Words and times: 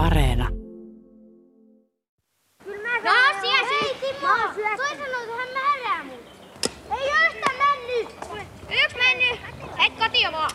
Areena. 0.00 0.48
No 2.64 2.90
se 3.40 3.50
Timo! 4.00 4.28
Toi 4.54 4.92
että 4.92 5.04
hän 5.36 5.48
määrää 5.54 6.04
mun. 6.04 6.18
Ei 6.98 7.10
yhtä 7.26 7.50
mennyt! 7.58 8.08
Mennyt! 8.96 9.40
Et 9.86 10.32
vaan! 10.32 10.50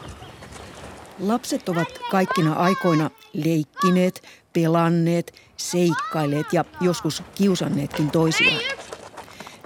Lapset 1.19 1.69
ovat 1.69 1.87
kaikkina 2.11 2.53
aikoina 2.53 3.09
leikkineet, 3.33 4.23
pelanneet, 4.53 5.33
seikkailleet 5.57 6.53
ja 6.53 6.65
joskus 6.81 7.23
kiusanneetkin 7.35 8.11
toisiaan. 8.11 8.61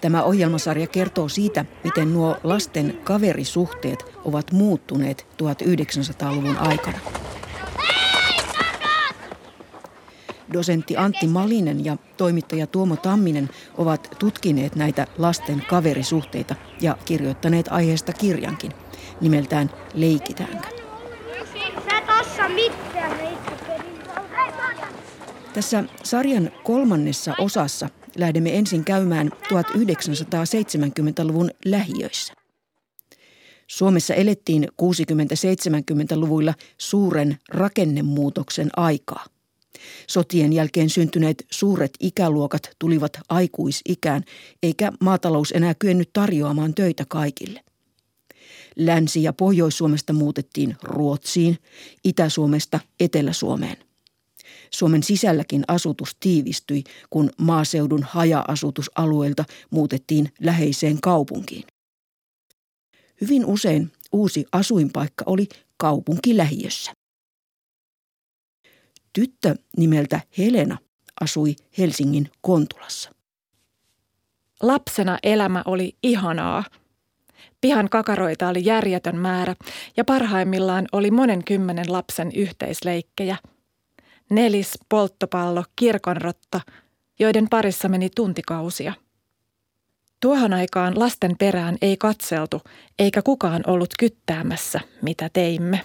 Tämä 0.02 0.24
ohjelmasarja 0.24 0.88
kertoo 0.88 1.30
siitä, 1.30 1.66
miten 1.84 2.14
nuo 2.14 2.38
lasten 2.44 3.00
kaverisuhteet 3.04 4.06
ovat 4.26 4.52
muuttuneet 4.52 5.28
1900-luvun 5.44 6.58
aikana. 6.58 7.00
Dosentti 10.54 10.98
Antti 10.98 11.28
Malinen 11.28 11.86
ja 11.86 11.98
toimittaja 12.18 12.68
Tuomo 12.68 12.96
Tamminen 12.96 13.50
ovat 13.78 14.16
tutkineet 14.20 14.76
näitä 14.76 15.08
lasten 15.18 15.64
kaverisuhteita 15.70 16.56
ja 16.82 16.98
kirjoittaneet 17.06 17.66
aiheesta 17.70 18.14
kirjankin 18.14 18.72
nimeltään 19.22 19.70
Leikitäänkö. 19.94 20.68
Sä 21.90 22.02
tossa 22.08 22.50
mitään 22.50 23.20
Tässä 25.54 25.84
sarjan 26.04 26.52
kolmannessa 26.64 27.34
osassa 27.40 27.90
lähdemme 28.18 28.58
ensin 28.58 28.86
käymään 28.86 29.32
1970-luvun 29.32 31.52
lähiöissä. 31.66 32.34
Suomessa 33.68 34.14
elettiin 34.14 34.68
60-70-luvuilla 34.82 36.54
suuren 36.78 37.38
rakennemuutoksen 37.50 38.70
aikaa. 38.78 39.26
Sotien 40.08 40.54
jälkeen 40.54 40.90
syntyneet 40.90 41.46
suuret 41.52 41.92
ikäluokat 42.00 42.70
tulivat 42.80 43.20
aikuisikään, 43.30 44.24
eikä 44.64 44.92
maatalous 45.00 45.52
enää 45.52 45.74
kyennyt 45.74 46.10
tarjoamaan 46.14 46.74
töitä 46.76 47.06
kaikille. 47.10 47.64
Länsi- 48.76 49.24
ja 49.24 49.34
Pohjois-Suomesta 49.34 50.14
muutettiin 50.14 50.76
Ruotsiin, 50.84 51.58
Itä-Suomesta 52.04 52.80
Etelä-Suomeen. 53.00 53.78
Suomen 54.72 55.04
sisälläkin 55.04 55.64
asutus 55.68 56.18
tiivistyi, 56.20 56.84
kun 57.10 57.30
maaseudun 57.38 58.04
haja-asutusalueilta 58.04 59.46
muutettiin 59.70 60.34
läheiseen 60.42 61.02
kaupunkiin. 61.02 61.64
Hyvin 63.22 63.46
usein 63.46 63.92
uusi 64.12 64.46
asuinpaikka 64.52 65.24
oli 65.28 65.48
kaupunkilähiössä. 65.78 66.92
Tyttö 69.14 69.56
nimeltä 69.78 70.22
Helena 70.38 70.78
asui 71.22 71.56
Helsingin 71.78 72.32
Kontulassa. 72.42 73.12
Lapsena 74.62 75.18
elämä 75.24 75.64
oli 75.66 75.98
ihanaa. 76.04 76.64
Pihan 77.62 77.90
kakaroita 77.90 78.48
oli 78.48 78.66
järjetön 78.66 79.18
määrä 79.18 79.56
ja 79.98 80.06
parhaimmillaan 80.06 80.88
oli 80.92 81.12
monen 81.12 81.44
kymmenen 81.44 81.92
lapsen 81.92 82.32
yhteisleikkejä. 82.32 83.38
Nelis, 84.30 84.80
polttopallo, 84.90 85.64
kirkonrotta, 85.76 86.62
joiden 87.20 87.50
parissa 87.50 87.90
meni 87.90 88.10
tuntikausia. 88.16 88.94
Tuohon 90.20 90.54
aikaan 90.54 91.00
lasten 91.00 91.36
perään 91.38 91.78
ei 91.82 91.98
katseltu, 91.98 92.62
eikä 93.00 93.22
kukaan 93.22 93.64
ollut 93.68 93.90
kyttäämässä, 94.00 94.80
mitä 95.02 95.30
teimme. 95.34 95.82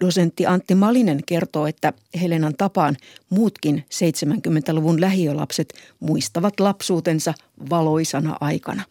Dosentti 0.00 0.46
Antti 0.46 0.74
Malinen 0.74 1.20
kertoo, 1.26 1.66
että 1.66 1.92
Helenan 2.20 2.54
tapaan 2.58 2.96
muutkin 3.30 3.84
70-luvun 3.94 5.00
lähiölapset 5.00 5.74
muistavat 6.00 6.60
lapsuutensa 6.60 7.34
valoisana 7.70 8.36
aikana. 8.40 8.82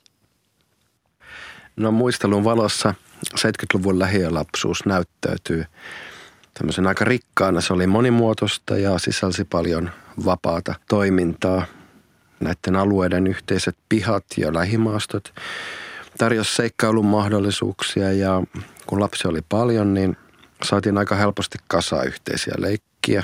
No 1.75 1.91
muistelun 1.91 2.43
valossa 2.43 2.93
70-luvun 3.39 3.99
lähiölapsuus 3.99 4.85
näyttäytyy 4.85 5.65
tämmöisen 6.53 6.87
aika 6.87 7.05
rikkaana. 7.05 7.61
Se 7.61 7.73
oli 7.73 7.87
monimuotoista 7.87 8.77
ja 8.77 8.99
sisälsi 8.99 9.43
paljon 9.43 9.91
vapaata 10.25 10.75
toimintaa. 10.89 11.65
Näiden 12.39 12.75
alueiden 12.75 13.27
yhteiset 13.27 13.77
pihat 13.89 14.25
ja 14.37 14.53
lähimaastot 14.53 15.33
tarjosi 16.17 16.55
seikkailun 16.55 17.05
mahdollisuuksia 17.05 18.13
ja 18.13 18.43
kun 18.87 18.99
lapsi 18.99 19.27
oli 19.27 19.41
paljon, 19.49 19.93
niin 19.93 20.17
saatiin 20.63 20.97
aika 20.97 21.15
helposti 21.15 21.57
kasa 21.67 22.03
yhteisiä 22.03 22.53
leikkiä. 22.57 23.23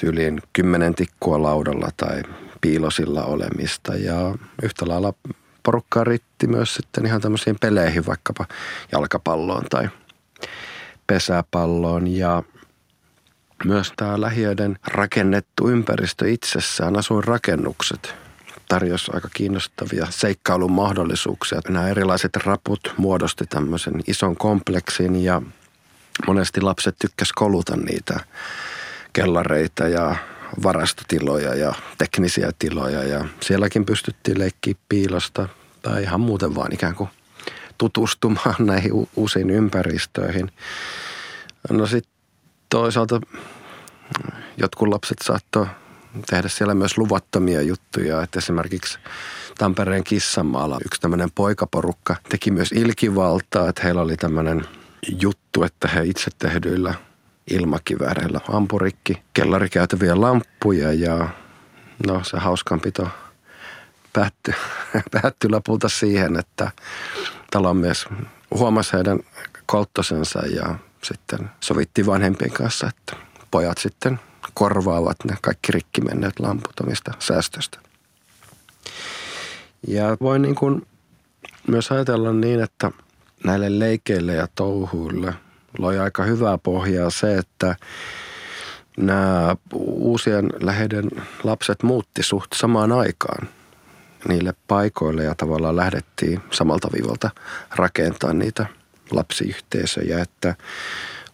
Tyyliin 0.00 0.42
kymmenen 0.52 0.94
tikkua 0.94 1.42
laudalla 1.42 1.88
tai 1.96 2.22
piilosilla 2.60 3.24
olemista 3.24 3.94
ja 3.94 4.34
yhtä 4.62 4.88
lailla 4.88 5.12
porukkaa 5.62 6.04
riitti 6.04 6.46
myös 6.46 6.74
sitten 6.74 7.06
ihan 7.06 7.20
tämmöisiin 7.20 7.56
peleihin, 7.60 8.06
vaikkapa 8.06 8.46
jalkapalloon 8.92 9.64
tai 9.70 9.88
pesäpalloon 11.06 12.06
ja 12.06 12.42
myös 13.64 13.92
tämä 13.96 14.20
lähiöiden 14.20 14.78
rakennettu 14.86 15.68
ympäristö 15.68 16.30
itsessään, 16.30 16.98
asuinrakennukset, 16.98 18.14
tarjosi 18.68 19.10
aika 19.14 19.28
kiinnostavia 19.34 20.06
seikkailun 20.10 20.72
mahdollisuuksia. 20.72 21.60
Nämä 21.68 21.88
erilaiset 21.88 22.36
raput 22.36 22.94
muodosti 22.96 23.44
tämmöisen 23.46 24.00
ison 24.06 24.36
kompleksin 24.36 25.24
ja 25.24 25.42
monesti 26.26 26.60
lapset 26.60 26.96
tykkäs 26.98 27.32
koluta 27.32 27.76
niitä 27.76 28.20
kellareita 29.12 29.88
ja 29.88 30.16
varastotiloja 30.62 31.54
ja 31.54 31.74
teknisiä 31.98 32.50
tiloja 32.58 33.04
ja 33.04 33.24
sielläkin 33.40 33.84
pystyttiin 33.84 34.38
leikkiä 34.38 34.74
piilosta 34.88 35.48
tai 35.82 36.02
ihan 36.02 36.20
muuten 36.20 36.54
vaan 36.54 36.72
ikään 36.72 36.94
kuin 36.94 37.10
tutustumaan 37.78 38.54
näihin 38.66 39.08
uusiin 39.16 39.50
ympäristöihin. 39.50 40.52
No 41.70 41.86
sitten 41.86 42.12
toisaalta 42.68 43.20
jotkut 44.56 44.88
lapset 44.88 45.18
saattoi 45.22 45.66
tehdä 46.30 46.48
siellä 46.48 46.74
myös 46.74 46.98
luvattomia 46.98 47.62
juttuja, 47.62 48.22
että 48.22 48.38
esimerkiksi 48.38 48.98
Tampereen 49.58 50.04
kissanmaalla 50.04 50.78
yksi 50.84 51.00
tämmöinen 51.00 51.30
poikaporukka 51.34 52.16
teki 52.28 52.50
myös 52.50 52.72
ilkivaltaa, 52.72 53.68
että 53.68 53.82
heillä 53.82 54.02
oli 54.02 54.16
tämmöinen 54.16 54.64
juttu, 55.08 55.64
että 55.64 55.88
he 55.88 56.04
itse 56.04 56.30
tehdyillä 56.38 56.94
ilmakivääreillä 57.50 58.40
ampurikki 58.48 59.22
kellarikäytäviä 59.32 60.20
lamppuja 60.20 60.92
ja 60.92 61.28
no 62.06 62.24
se 62.24 62.38
hauskanpito 62.38 63.08
päättyi, 64.12 64.54
päättyi 65.22 65.50
lopulta 65.50 65.88
siihen, 65.88 66.38
että 66.38 66.70
talonmies 67.50 68.06
huomasi 68.50 68.92
heidän 68.92 69.20
kolttosensa 69.66 70.46
ja 70.46 70.74
sitten 71.02 71.50
sovitti 71.60 72.06
vanhempien 72.06 72.52
kanssa, 72.52 72.86
että 72.86 73.16
pojat 73.50 73.78
sitten 73.78 74.20
korvaavat 74.54 75.16
ne 75.24 75.36
kaikki 75.42 75.72
rikki 75.72 76.00
menneet 76.00 76.40
lamput 76.40 76.80
omista 76.80 77.12
säästöstä. 77.18 77.78
Ja 79.88 80.16
voi 80.20 80.38
niin 80.38 80.54
kuin 80.54 80.86
myös 81.68 81.92
ajatella 81.92 82.32
niin, 82.32 82.60
että 82.60 82.90
näille 83.44 83.78
leikeille 83.78 84.34
ja 84.34 84.48
touhuille 84.54 85.34
loi 85.78 85.98
aika 85.98 86.22
hyvää 86.22 86.58
pohjaa 86.58 87.10
se, 87.10 87.38
että 87.38 87.76
nämä 88.96 89.56
uusien 89.74 90.50
läheiden 90.60 91.10
lapset 91.44 91.82
muutti 91.82 92.22
suht 92.22 92.52
samaan 92.54 92.92
aikaan 92.92 93.48
niille 94.28 94.54
paikoille 94.68 95.24
ja 95.24 95.34
tavallaan 95.34 95.76
lähdettiin 95.76 96.40
samalta 96.50 96.88
viivalta 96.92 97.30
rakentaa 97.76 98.32
niitä 98.32 98.66
lapsiyhteisöjä, 99.10 100.20
että 100.20 100.54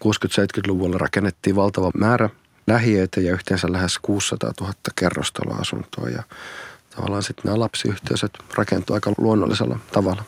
60-70-luvulla 0.04 0.98
rakennettiin 0.98 1.56
valtava 1.56 1.90
määrä 1.94 2.30
lähiöitä 2.66 3.20
ja 3.20 3.32
yhteensä 3.32 3.72
lähes 3.72 3.98
600 3.98 4.52
000 4.60 4.72
kerrostaloasuntoa 4.96 6.08
ja 6.08 6.22
tavallaan 6.96 7.22
sitten 7.22 7.44
nämä 7.44 7.58
lapsiyhteisöt 7.58 8.32
rakentuivat 8.54 9.06
aika 9.06 9.22
luonnollisella 9.22 9.78
tavalla. 9.92 10.24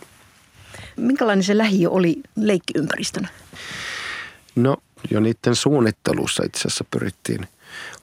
Minkälainen 0.96 1.42
se 1.42 1.58
lähiö 1.58 1.90
oli 1.90 2.20
leikkiympäristönä? 2.36 3.28
No 4.56 4.76
jo 5.10 5.20
niiden 5.20 5.54
suunnittelussa 5.54 6.42
itse 6.46 6.60
asiassa 6.60 6.84
pyrittiin 6.90 7.48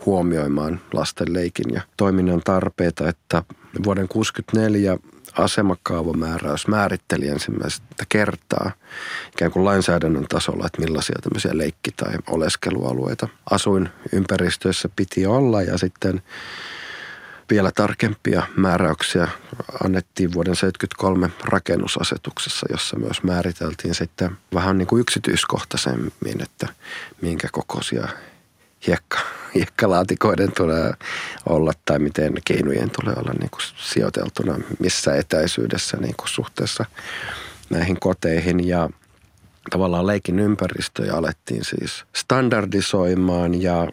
huomioimaan 0.06 0.82
lasten 0.94 1.34
leikin 1.34 1.74
ja 1.74 1.82
toiminnan 1.98 2.42
tarpeita, 2.44 3.10
että 3.10 3.44
vuoden 3.84 4.08
1964 4.08 4.98
asemakaavamääräys 5.38 6.68
määritteli 6.68 7.28
ensimmäistä 7.28 7.86
kertaa 8.10 8.72
ikään 9.34 9.52
kuin 9.52 9.66
lainsäädännön 9.66 10.26
tasolla, 10.30 10.66
että 10.66 10.82
millaisia 10.82 11.16
tämmöisiä 11.24 11.58
leikki- 11.58 11.92
tai 11.92 12.14
oleskelualueita 12.30 13.28
asuinympäristöissä 13.52 14.90
piti 14.96 15.26
olla 15.26 15.62
ja 15.62 15.78
sitten 15.78 16.22
vielä 17.52 17.72
tarkempia 17.76 18.44
määräyksiä 18.56 19.28
annettiin 19.84 20.34
vuoden 20.34 20.56
1973 20.56 21.30
rakennusasetuksessa, 21.44 22.66
jossa 22.72 23.00
myös 23.00 23.24
määriteltiin 23.24 23.96
sitten 23.96 24.38
vähän 24.54 24.78
niin 24.78 24.88
kuin 24.88 25.00
yksityiskohtaisemmin, 25.02 26.42
että 26.44 26.68
minkä 27.22 27.48
kokoisia 27.52 28.08
hiekka, 28.88 29.20
hiekkalaatikoiden 29.56 30.52
tulee 30.52 30.94
olla 31.50 31.74
tai 31.86 32.00
miten 32.00 32.34
keinujen 32.46 32.90
tulee 32.90 33.16
olla 33.18 33.34
niin 33.40 33.50
kuin 33.50 33.62
sijoiteltuna 33.78 34.58
missä 34.80 35.16
etäisyydessä 35.16 35.98
niin 35.98 36.16
kuin 36.18 36.30
suhteessa 36.30 36.86
näihin 37.70 38.00
koteihin. 38.00 38.68
Ja 38.68 38.90
tavallaan 39.70 40.08
leikin 40.08 40.40
ympäristöjä 40.40 41.14
alettiin 41.14 41.66
siis 41.66 42.06
standardisoimaan 42.16 43.62
ja 43.62 43.88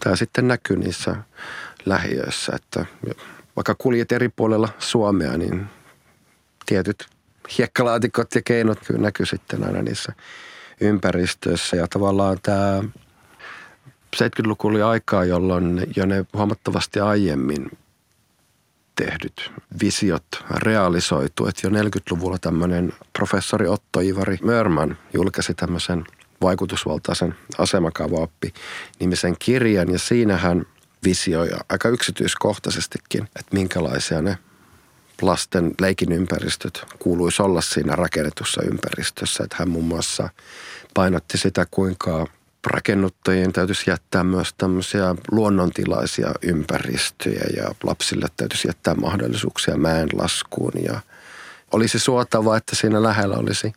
tämä 0.00 0.16
sitten 0.16 0.48
näkyy 0.48 0.76
niissä 0.76 1.16
lähiöissä, 1.86 2.52
että 2.56 2.86
vaikka 3.56 3.74
kuljet 3.78 4.12
eri 4.12 4.28
puolella 4.28 4.68
Suomea, 4.78 5.38
niin 5.38 5.66
tietyt 6.66 7.06
hiekkalaatikot 7.58 8.34
ja 8.34 8.42
keinot 8.42 8.78
kyllä 8.86 9.00
näkyy 9.00 9.26
sitten 9.26 9.64
aina 9.64 9.82
niissä 9.82 10.12
ympäristöissä. 10.80 11.76
Ja 11.76 11.86
tavallaan 11.88 12.38
tämä 12.42 12.82
70-luku 14.16 14.68
oli 14.68 14.82
aikaa, 14.82 15.24
jolloin 15.24 15.86
jo 15.96 16.06
ne 16.06 16.26
huomattavasti 16.32 17.00
aiemmin 17.00 17.70
tehdyt 18.96 19.50
visiot 19.82 20.24
realisoitu. 20.50 21.46
Että 21.46 21.66
jo 21.66 21.70
40-luvulla 21.70 22.38
tämmöinen 22.38 22.92
professori 23.12 23.68
Otto 23.68 24.00
Ivari 24.00 24.38
Mörman 24.42 24.98
julkaisi 25.14 25.54
tämmöisen 25.54 26.04
vaikutusvaltaisen 26.42 27.34
asemakaavaoppi 27.58 28.54
nimisen 29.00 29.36
kirjan 29.38 29.92
ja 29.92 29.98
siinä 29.98 30.36
visioi 31.04 31.50
aika 31.68 31.88
yksityiskohtaisestikin, 31.88 33.24
että 33.24 33.54
minkälaisia 33.54 34.22
ne 34.22 34.38
lasten 35.22 35.74
leikin 35.80 36.12
ympäristöt 36.12 36.84
kuuluisi 36.98 37.42
olla 37.42 37.60
siinä 37.60 37.96
rakennetussa 37.96 38.62
ympäristössä. 38.62 39.44
Että 39.44 39.56
hän 39.58 39.68
muun 39.68 39.84
muassa 39.84 40.28
painotti 40.94 41.38
sitä, 41.38 41.66
kuinka 41.70 42.26
rakennuttajien 42.66 43.52
täytyisi 43.52 43.90
jättää 43.90 44.24
myös 44.24 44.54
tämmöisiä 44.58 45.14
luonnontilaisia 45.30 46.34
ympäristöjä 46.42 47.44
ja 47.56 47.74
lapsille 47.82 48.26
täytyisi 48.36 48.68
jättää 48.68 48.94
mahdollisuuksia 48.94 49.76
mäenlaskuun 49.76 50.72
ja 50.84 51.00
olisi 51.72 51.98
suotavaa, 51.98 52.56
että 52.56 52.76
siinä 52.76 53.02
lähellä 53.02 53.36
olisi 53.36 53.72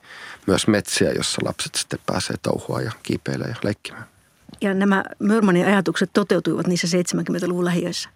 myös 0.48 0.68
metsiä, 0.68 1.12
jossa 1.12 1.42
lapset 1.46 1.76
sitten 1.76 2.00
pääsee 2.06 2.36
touhua 2.42 2.82
ja 2.82 2.92
kiipeilemään 3.04 3.50
ja 3.50 3.60
leikkimään. 3.64 4.17
Ja 4.62 4.74
nämä 4.74 5.04
Mörmanin 5.20 5.66
ajatukset 5.66 6.10
toteutuivat 6.14 6.68
niissä 6.68 6.88
70-luvun 6.98 7.66
lähiöissä? 7.66 8.10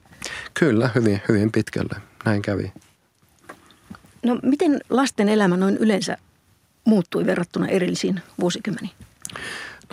Kyllä, 0.53 0.89
hyvin, 0.95 1.21
hyvin 1.29 1.51
pitkälle. 1.51 2.01
Näin 2.25 2.41
kävi. 2.41 2.73
No 4.25 4.39
miten 4.43 4.81
lasten 4.89 5.29
elämä 5.29 5.57
noin 5.57 5.77
yleensä 5.77 6.17
muuttui 6.85 7.25
verrattuna 7.25 7.67
erillisiin 7.67 8.21
vuosikymmeniin? 8.39 8.93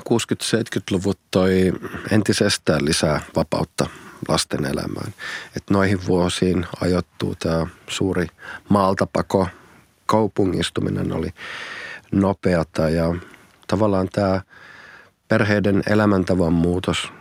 60-70-luvut 0.00 1.18
toi 1.30 1.72
entisestään 2.10 2.84
lisää 2.84 3.20
vapautta 3.36 3.86
lasten 4.28 4.64
elämään. 4.64 5.14
Et 5.56 5.62
noihin 5.70 6.06
vuosiin 6.06 6.66
ajoittuu 6.80 7.34
tämä 7.34 7.66
suuri 7.88 8.26
maaltapako, 8.68 9.48
kaupungistuminen 10.06 11.12
oli 11.12 11.30
nopeata 12.12 12.90
ja 12.90 13.14
tavallaan 13.66 14.08
tämä 14.12 14.40
perheiden 15.28 15.82
elämäntavan 15.86 16.52
muutos, 16.52 17.12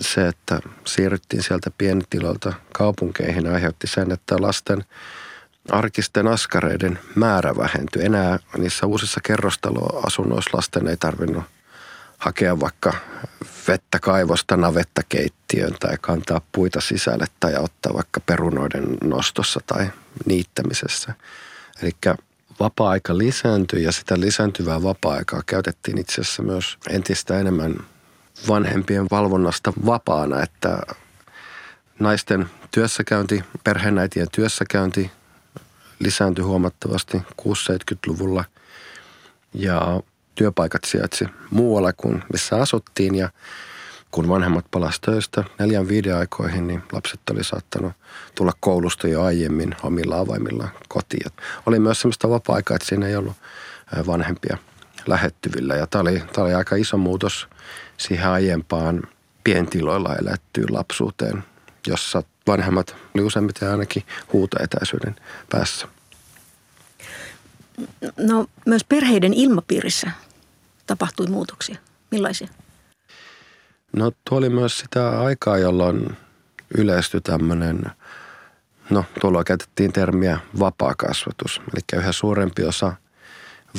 se, 0.00 0.28
että 0.28 0.60
siirryttiin 0.84 1.42
sieltä 1.42 1.70
pienitiloilta 1.78 2.52
kaupunkeihin, 2.72 3.52
aiheutti 3.52 3.86
sen, 3.86 4.12
että 4.12 4.36
lasten 4.40 4.84
arkisten 5.70 6.28
askareiden 6.28 6.98
määrä 7.14 7.56
vähentyi. 7.56 8.04
Enää 8.04 8.38
niissä 8.58 8.86
uusissa 8.86 9.20
kerrostaloasunnoissa 9.24 10.56
lasten 10.56 10.88
ei 10.88 10.96
tarvinnut 10.96 11.44
hakea 12.18 12.60
vaikka 12.60 12.92
vettä 13.68 13.98
kaivosta 13.98 14.56
navetta 14.56 15.02
keittiön 15.08 15.74
tai 15.80 15.96
kantaa 16.00 16.40
puita 16.52 16.80
sisälle 16.80 17.26
tai 17.40 17.54
ottaa 17.56 17.94
vaikka 17.94 18.20
perunoiden 18.20 18.84
nostossa 19.04 19.60
tai 19.66 19.90
niittämisessä. 20.26 21.14
Eli 21.82 21.90
vapaa-aika 22.60 23.18
lisääntyi 23.18 23.82
ja 23.82 23.92
sitä 23.92 24.20
lisääntyvää 24.20 24.82
vapaa-aikaa 24.82 25.42
käytettiin 25.46 25.98
itse 25.98 26.20
asiassa 26.20 26.42
myös 26.42 26.78
entistä 26.90 27.40
enemmän 27.40 27.74
vanhempien 28.48 29.06
valvonnasta 29.10 29.72
vapaana, 29.86 30.42
että 30.42 30.78
naisten 31.98 32.46
työssäkäynti, 32.70 33.44
perheenäitien 33.64 34.26
työssäkäynti 34.32 35.10
lisääntyi 35.98 36.44
huomattavasti 36.44 37.18
60-70-luvulla 37.42 38.44
ja 39.54 40.00
työpaikat 40.34 40.84
sijaitsi 40.84 41.24
muualla 41.50 41.92
kuin 41.92 42.22
missä 42.32 42.56
asuttiin 42.56 43.14
ja 43.14 43.30
kun 44.16 44.28
vanhemmat 44.28 44.64
palasivat 44.70 45.00
töistä 45.00 45.44
neljän 45.58 45.88
viiden 45.88 46.16
aikoihin, 46.16 46.66
niin 46.66 46.82
lapset 46.92 47.20
oli 47.30 47.44
saattanut 47.44 47.92
tulla 48.34 48.52
koulusta 48.60 49.08
jo 49.08 49.22
aiemmin 49.22 49.76
omilla 49.82 50.18
avaimilla 50.18 50.68
kotiin. 50.88 51.32
Oli 51.66 51.78
myös 51.78 52.00
sellaista 52.00 52.30
vapaa-aikaa, 52.30 52.74
että 52.74 52.88
siinä 52.88 53.06
ei 53.06 53.16
ollut 53.16 53.36
vanhempia 54.06 54.58
lähettyvillä. 55.06 55.74
Ja 55.76 55.86
tämä 55.86 56.02
oli, 56.02 56.22
tämä 56.32 56.44
oli 56.44 56.54
aika 56.54 56.76
iso 56.76 56.96
muutos 56.96 57.48
siihen 57.96 58.28
aiempaan 58.28 59.02
pientiloilla 59.44 60.16
elettyyn 60.16 60.74
lapsuuteen, 60.74 61.44
jossa 61.86 62.22
vanhemmat 62.46 62.96
oli 63.14 63.22
useimmiten 63.22 63.70
ainakin 63.70 64.02
huutoetäisyyden 64.32 65.16
päässä. 65.50 65.88
No 68.16 68.46
myös 68.66 68.84
perheiden 68.84 69.34
ilmapiirissä 69.34 70.10
tapahtui 70.86 71.26
muutoksia. 71.26 71.78
Millaisia? 72.10 72.48
No 73.92 74.12
tuo 74.28 74.38
oli 74.38 74.48
myös 74.48 74.78
sitä 74.78 75.20
aikaa, 75.20 75.58
jolloin 75.58 76.16
yleistyi 76.78 77.20
tämmöinen, 77.20 77.82
no 78.90 79.04
tuolla 79.20 79.44
käytettiin 79.44 79.92
termiä 79.92 80.38
vapaa-kasvatus. 80.58 81.60
Eli 81.74 82.00
yhä 82.02 82.12
suurempi 82.12 82.64
osa 82.64 82.92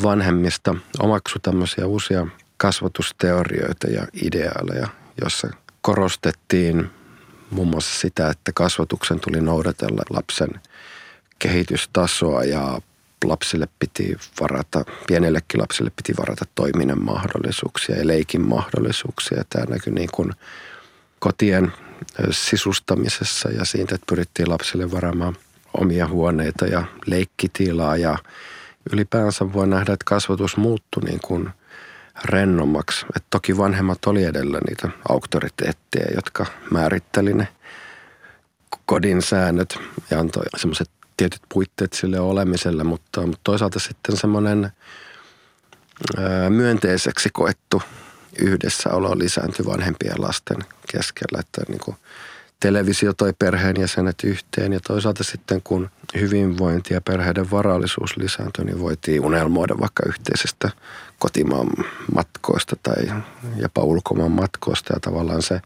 vanhemmista 0.03 0.75
omaksui 0.99 1.39
tämmöisiä 1.41 1.87
uusia 1.87 2.27
kasvatusteorioita 2.57 3.87
ja 3.87 4.07
ideaaleja, 4.23 4.87
jossa 5.23 5.47
korostettiin 5.81 6.89
muun 7.51 7.67
muassa 7.67 7.99
sitä, 7.99 8.29
että 8.29 8.51
kasvatuksen 8.51 9.19
tuli 9.19 9.41
noudatella 9.41 10.01
lapsen 10.09 10.49
kehitystasoa 11.39 12.43
ja 12.43 12.81
lapsille 13.23 13.67
piti 13.79 14.17
varata, 14.41 14.85
pienellekin 15.07 15.61
lapsille 15.61 15.91
piti 15.95 16.13
varata 16.17 16.45
toiminnan 16.55 17.03
mahdollisuuksia 17.03 17.97
ja 17.97 18.07
leikin 18.07 18.47
mahdollisuuksia. 18.47 19.43
Tämä 19.49 19.65
näkyy 19.65 19.93
niin 19.93 20.09
kuin 20.13 20.33
kotien 21.19 21.73
sisustamisessa 22.31 23.49
ja 23.49 23.65
siitä, 23.65 23.95
että 23.95 24.05
pyrittiin 24.09 24.49
lapsille 24.49 24.91
varaamaan 24.91 25.35
omia 25.73 26.07
huoneita 26.07 26.65
ja 26.65 26.83
leikkitilaa 27.05 27.97
ja 27.97 28.17
ylipäänsä 28.93 29.53
voi 29.53 29.67
nähdä, 29.67 29.93
että 29.93 30.05
kasvatus 30.05 30.57
muuttui 30.57 31.03
niin 31.03 31.19
kuin 31.23 31.49
rennommaksi. 32.25 33.05
Että 33.15 33.27
toki 33.29 33.57
vanhemmat 33.57 34.05
oli 34.05 34.23
edellä 34.23 34.59
niitä 34.67 34.89
auktoriteetteja, 35.09 36.15
jotka 36.15 36.45
määritteli 36.71 37.33
ne 37.33 37.47
kodin 38.85 39.21
säännöt 39.21 39.79
ja 40.11 40.19
antoi 40.19 40.43
semmoiset 40.57 40.89
tietyt 41.17 41.41
puitteet 41.53 41.93
sille 41.93 42.19
olemiselle, 42.19 42.83
mutta, 42.83 43.21
mutta 43.21 43.41
toisaalta 43.43 43.79
sitten 43.79 44.17
semmoinen 44.17 44.71
myönteiseksi 46.49 47.29
koettu 47.33 47.81
yhdessäolo 48.39 49.17
lisääntyi 49.17 49.65
vanhempien 49.65 50.21
lasten 50.21 50.57
keskellä, 50.91 51.39
että 51.39 51.61
niin 51.67 51.79
kuin 51.79 51.97
televisio 52.59 53.13
toi 53.13 53.33
perheenjäsenet 53.39 54.23
yhteen 54.23 54.73
ja 54.73 54.79
toisaalta 54.79 55.23
sitten 55.23 55.61
kun 55.63 55.89
hyvinvointi 56.19 56.93
ja 56.93 57.01
perheiden 57.01 57.51
varallisuus 57.51 58.17
lisääntyi, 58.17 58.65
niin 58.65 58.79
voitiin 58.79 59.21
unelmoida 59.21 59.79
vaikka 59.79 60.03
yhteisestä 60.07 60.69
kotimaan 61.19 61.67
matkoista 62.15 62.75
tai 62.83 63.23
jopa 63.57 63.81
ulkomaan 63.81 64.31
matkoista 64.31 64.93
ja 64.93 64.99
tavallaan 64.99 65.41
se, 65.41 65.61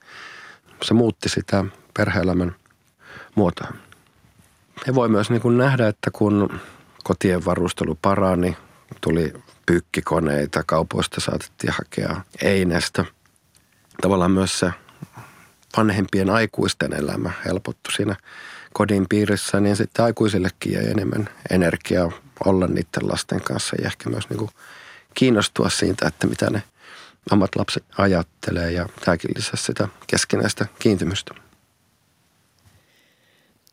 se 0.83 0.93
muutti 0.93 1.29
sitä 1.29 1.65
perheelämän 1.97 2.55
muotoa. 3.35 3.73
Ja 4.87 4.95
voi 4.95 5.09
myös 5.09 5.29
niin 5.29 5.41
kuin 5.41 5.57
nähdä, 5.57 5.87
että 5.87 6.11
kun 6.11 6.59
kotien 7.03 7.45
varustelu 7.45 7.97
parani, 8.01 8.57
tuli 9.01 9.33
pyykkikoneita, 9.65 10.63
kaupoista 10.65 11.21
saatettiin 11.21 11.73
hakea 11.73 12.21
einestä. 12.41 13.05
Tavallaan 14.01 14.31
myös 14.31 14.59
se 14.59 14.71
vanhempien 15.77 16.29
aikuisten 16.29 16.93
elämä 16.93 17.31
helpottui 17.45 17.93
siinä 17.93 18.15
kodin 18.73 19.05
piirissä, 19.09 19.59
niin 19.59 19.75
sitten 19.75 20.05
aikuisillekin 20.05 20.73
jäi 20.73 20.85
enemmän 20.85 21.29
energiaa 21.49 22.11
olla 22.45 22.67
niiden 22.67 23.07
lasten 23.11 23.41
kanssa 23.41 23.75
ja 23.81 23.87
ehkä 23.87 24.09
myös 24.09 24.29
niin 24.29 24.39
kuin 24.39 24.51
kiinnostua 25.13 25.69
siitä, 25.69 26.07
että 26.07 26.27
mitä 26.27 26.49
ne 26.49 26.63
omat 27.31 27.55
lapset 27.55 27.83
ajattelee 27.97 28.71
ja 28.71 28.89
tämäkin 29.05 29.31
lisäsi 29.35 29.63
sitä 29.63 29.87
keskinäistä 30.07 30.65
kiintymystä. 30.79 31.33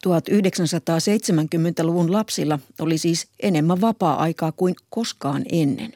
1970-luvun 0.06 2.12
lapsilla 2.12 2.58
oli 2.78 2.98
siis 2.98 3.26
enemmän 3.42 3.80
vapaa-aikaa 3.80 4.52
kuin 4.52 4.74
koskaan 4.90 5.42
ennen. 5.52 5.92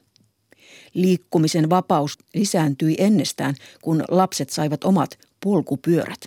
Liikkumisen 0.94 1.70
vapaus 1.70 2.18
lisääntyi 2.34 2.94
ennestään, 2.98 3.54
kun 3.82 4.04
lapset 4.08 4.50
saivat 4.50 4.84
omat 4.84 5.18
polkupyörät. 5.44 6.20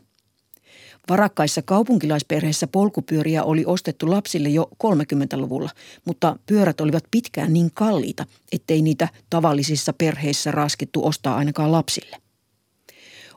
Varakkaissa 1.10 1.62
kaupunkilaisperheissä 1.62 2.68
polkupyöriä 2.68 3.44
oli 3.44 3.66
ostettu 3.66 4.10
lapsille 4.10 4.50
jo 4.50 4.70
30-luvulla, 4.84 5.70
mutta 6.06 6.40
pyörät 6.46 6.82
olivat 6.82 7.04
pitkään 7.12 7.54
niin 7.54 7.72
kalliita, 7.74 8.26
ettei 8.52 8.82
niitä 8.82 9.08
tavallisissa 9.30 9.94
perheissä 9.94 10.52
raskittu 10.52 11.06
ostaa 11.06 11.36
ainakaan 11.36 11.72
lapsille. 11.72 12.18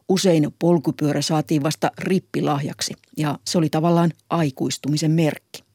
Usein 0.08 0.48
polkupyörä 0.58 1.22
saatiin 1.22 1.62
vasta 1.62 1.90
rippilahjaksi 1.98 2.94
ja 3.16 3.38
se 3.46 3.58
oli 3.58 3.70
tavallaan 3.70 4.12
aikuistumisen 4.30 5.10
merkki. 5.10 5.68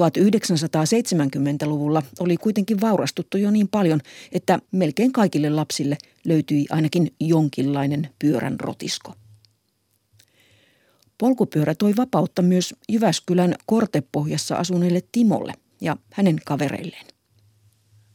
1970-luvulla 0.00 2.02
oli 2.20 2.36
kuitenkin 2.36 2.80
vaurastuttu 2.80 3.38
jo 3.38 3.50
niin 3.50 3.68
paljon, 3.68 4.00
että 4.32 4.58
melkein 4.72 5.12
kaikille 5.12 5.50
lapsille 5.50 5.98
löytyi 6.24 6.66
ainakin 6.70 7.14
jonkinlainen 7.20 8.08
pyörän 8.18 8.60
rotisko. 8.60 9.14
Polkupyörä 11.18 11.74
toi 11.74 11.96
vapautta 11.96 12.42
myös 12.42 12.74
Jyväskylän 12.88 13.54
Kortepohjassa 13.66 14.56
asuneelle 14.56 15.02
Timolle 15.12 15.54
ja 15.80 15.96
hänen 16.12 16.36
kavereilleen. 16.44 17.06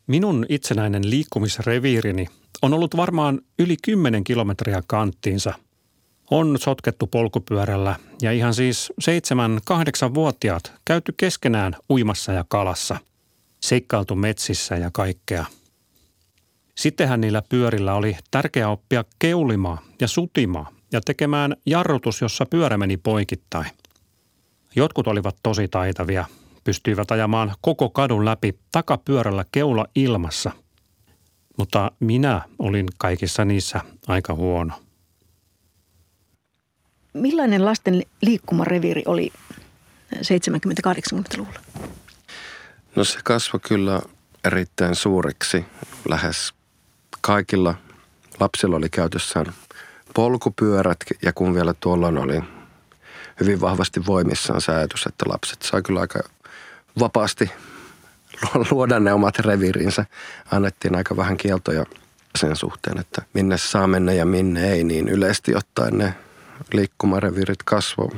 Minun 0.07 0.45
itsenäinen 0.49 1.09
liikkumisreviirini 1.09 2.27
on 2.61 2.73
ollut 2.73 2.97
varmaan 2.97 3.41
yli 3.59 3.75
10 3.81 4.23
kilometriä 4.23 4.83
kanttiinsa. 4.87 5.53
On 6.31 6.59
sotkettu 6.59 7.07
polkupyörällä 7.07 7.95
ja 8.21 8.31
ihan 8.31 8.53
siis 8.53 8.93
7-8-vuotiaat 9.01 10.73
käyty 10.85 11.13
keskenään 11.17 11.75
uimassa 11.89 12.31
ja 12.31 12.45
kalassa. 12.47 12.97
Seikkailtu 13.59 14.15
metsissä 14.15 14.75
ja 14.75 14.89
kaikkea. 14.93 15.45
Sittenhän 16.75 17.21
niillä 17.21 17.41
pyörillä 17.49 17.93
oli 17.93 18.17
tärkeää 18.31 18.69
oppia 18.69 19.05
keulimaa 19.19 19.81
ja 20.01 20.07
sutimaa 20.07 20.71
ja 20.91 21.01
tekemään 21.01 21.55
jarrutus, 21.65 22.21
jossa 22.21 22.45
pyörä 22.45 22.77
meni 22.77 22.97
poikittain. 22.97 23.71
Jotkut 24.75 25.07
olivat 25.07 25.35
tosi 25.43 25.67
taitavia, 25.67 26.25
pystyivät 26.63 27.11
ajamaan 27.11 27.55
koko 27.61 27.89
kadun 27.89 28.25
läpi 28.25 28.59
takapyörällä 28.71 29.45
keula 29.51 29.85
ilmassa. 29.95 30.51
Mutta 31.57 31.91
minä 31.99 32.41
olin 32.59 32.87
kaikissa 32.97 33.45
niissä 33.45 33.81
aika 34.07 34.33
huono. 34.33 34.73
Millainen 37.13 37.65
lasten 37.65 38.03
liikkumareviiri 38.21 39.03
oli 39.05 39.33
70-80-luvulla? 40.15 41.59
No 42.95 43.03
se 43.03 43.19
kasvoi 43.23 43.59
kyllä 43.59 44.01
erittäin 44.43 44.95
suureksi. 44.95 45.65
Lähes 46.09 46.53
kaikilla 47.21 47.75
lapsilla 48.39 48.75
oli 48.75 48.89
käytössään 48.89 49.53
polkupyörät 50.15 50.97
ja 51.21 51.33
kun 51.33 51.55
vielä 51.55 51.73
tuolloin 51.73 52.17
oli 52.17 52.41
hyvin 53.39 53.61
vahvasti 53.61 54.05
voimissaan 54.05 54.61
ajatus, 54.67 55.05
että 55.05 55.25
lapset 55.27 55.61
sai 55.61 55.81
kyllä 55.81 55.99
aika 55.99 56.19
vapaasti 56.99 57.51
luoda 58.71 58.99
ne 58.99 59.13
omat 59.13 59.39
reviirinsä. 59.39 60.05
Annettiin 60.51 60.95
aika 60.95 61.17
vähän 61.17 61.37
kieltoja 61.37 61.85
sen 62.35 62.55
suhteen, 62.55 62.99
että 62.99 63.21
minne 63.33 63.57
saa 63.57 63.87
mennä 63.87 64.13
ja 64.13 64.25
minne 64.25 64.71
ei, 64.71 64.83
niin 64.83 65.07
yleisesti 65.07 65.55
ottaen 65.55 65.97
ne 65.97 66.13
liikkumareviirit 66.73 67.63
kasvo 67.63 68.11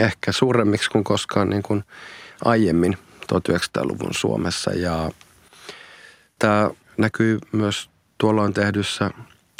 ehkä 0.00 0.32
suuremmiksi 0.32 0.90
kuin 0.90 1.04
koskaan 1.04 1.50
niin 1.50 1.62
kuin 1.62 1.84
aiemmin 2.44 2.98
1900-luvun 3.22 4.14
Suomessa. 4.14 4.70
Ja 4.70 5.10
tämä 6.38 6.70
näkyy 6.96 7.38
myös 7.52 7.90
tuolloin 8.18 8.52
tehdyssä 8.52 9.10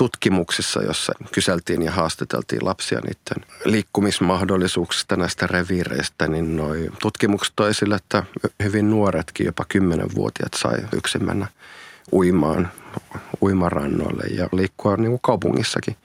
tutkimuksissa, 0.02 0.82
jossa 0.82 1.12
kyseltiin 1.32 1.82
ja 1.82 1.92
haastateltiin 1.92 2.64
lapsia 2.64 3.00
niiden 3.00 3.49
liikkumismahdollisuuksista 3.64 5.16
näistä 5.16 5.47
reviireistä, 5.47 6.28
niin 6.28 6.56
noi 6.56 6.90
tutkimukset 7.02 7.52
toi 7.56 7.71
esille, 7.71 7.94
että 7.94 8.23
hyvin 8.62 8.90
nuoretkin, 8.90 9.47
jopa 9.47 9.64
10-vuotiaat 9.75 10.54
sai 10.54 10.78
yksin 10.92 11.25
mennä 11.25 11.47
uimaan 12.12 12.71
uimarannoille 13.42 14.23
ja 14.23 14.49
liikkua 14.52 14.97
niin 14.97 15.11
kuin 15.11 15.21
kaupungissakin 15.23 15.97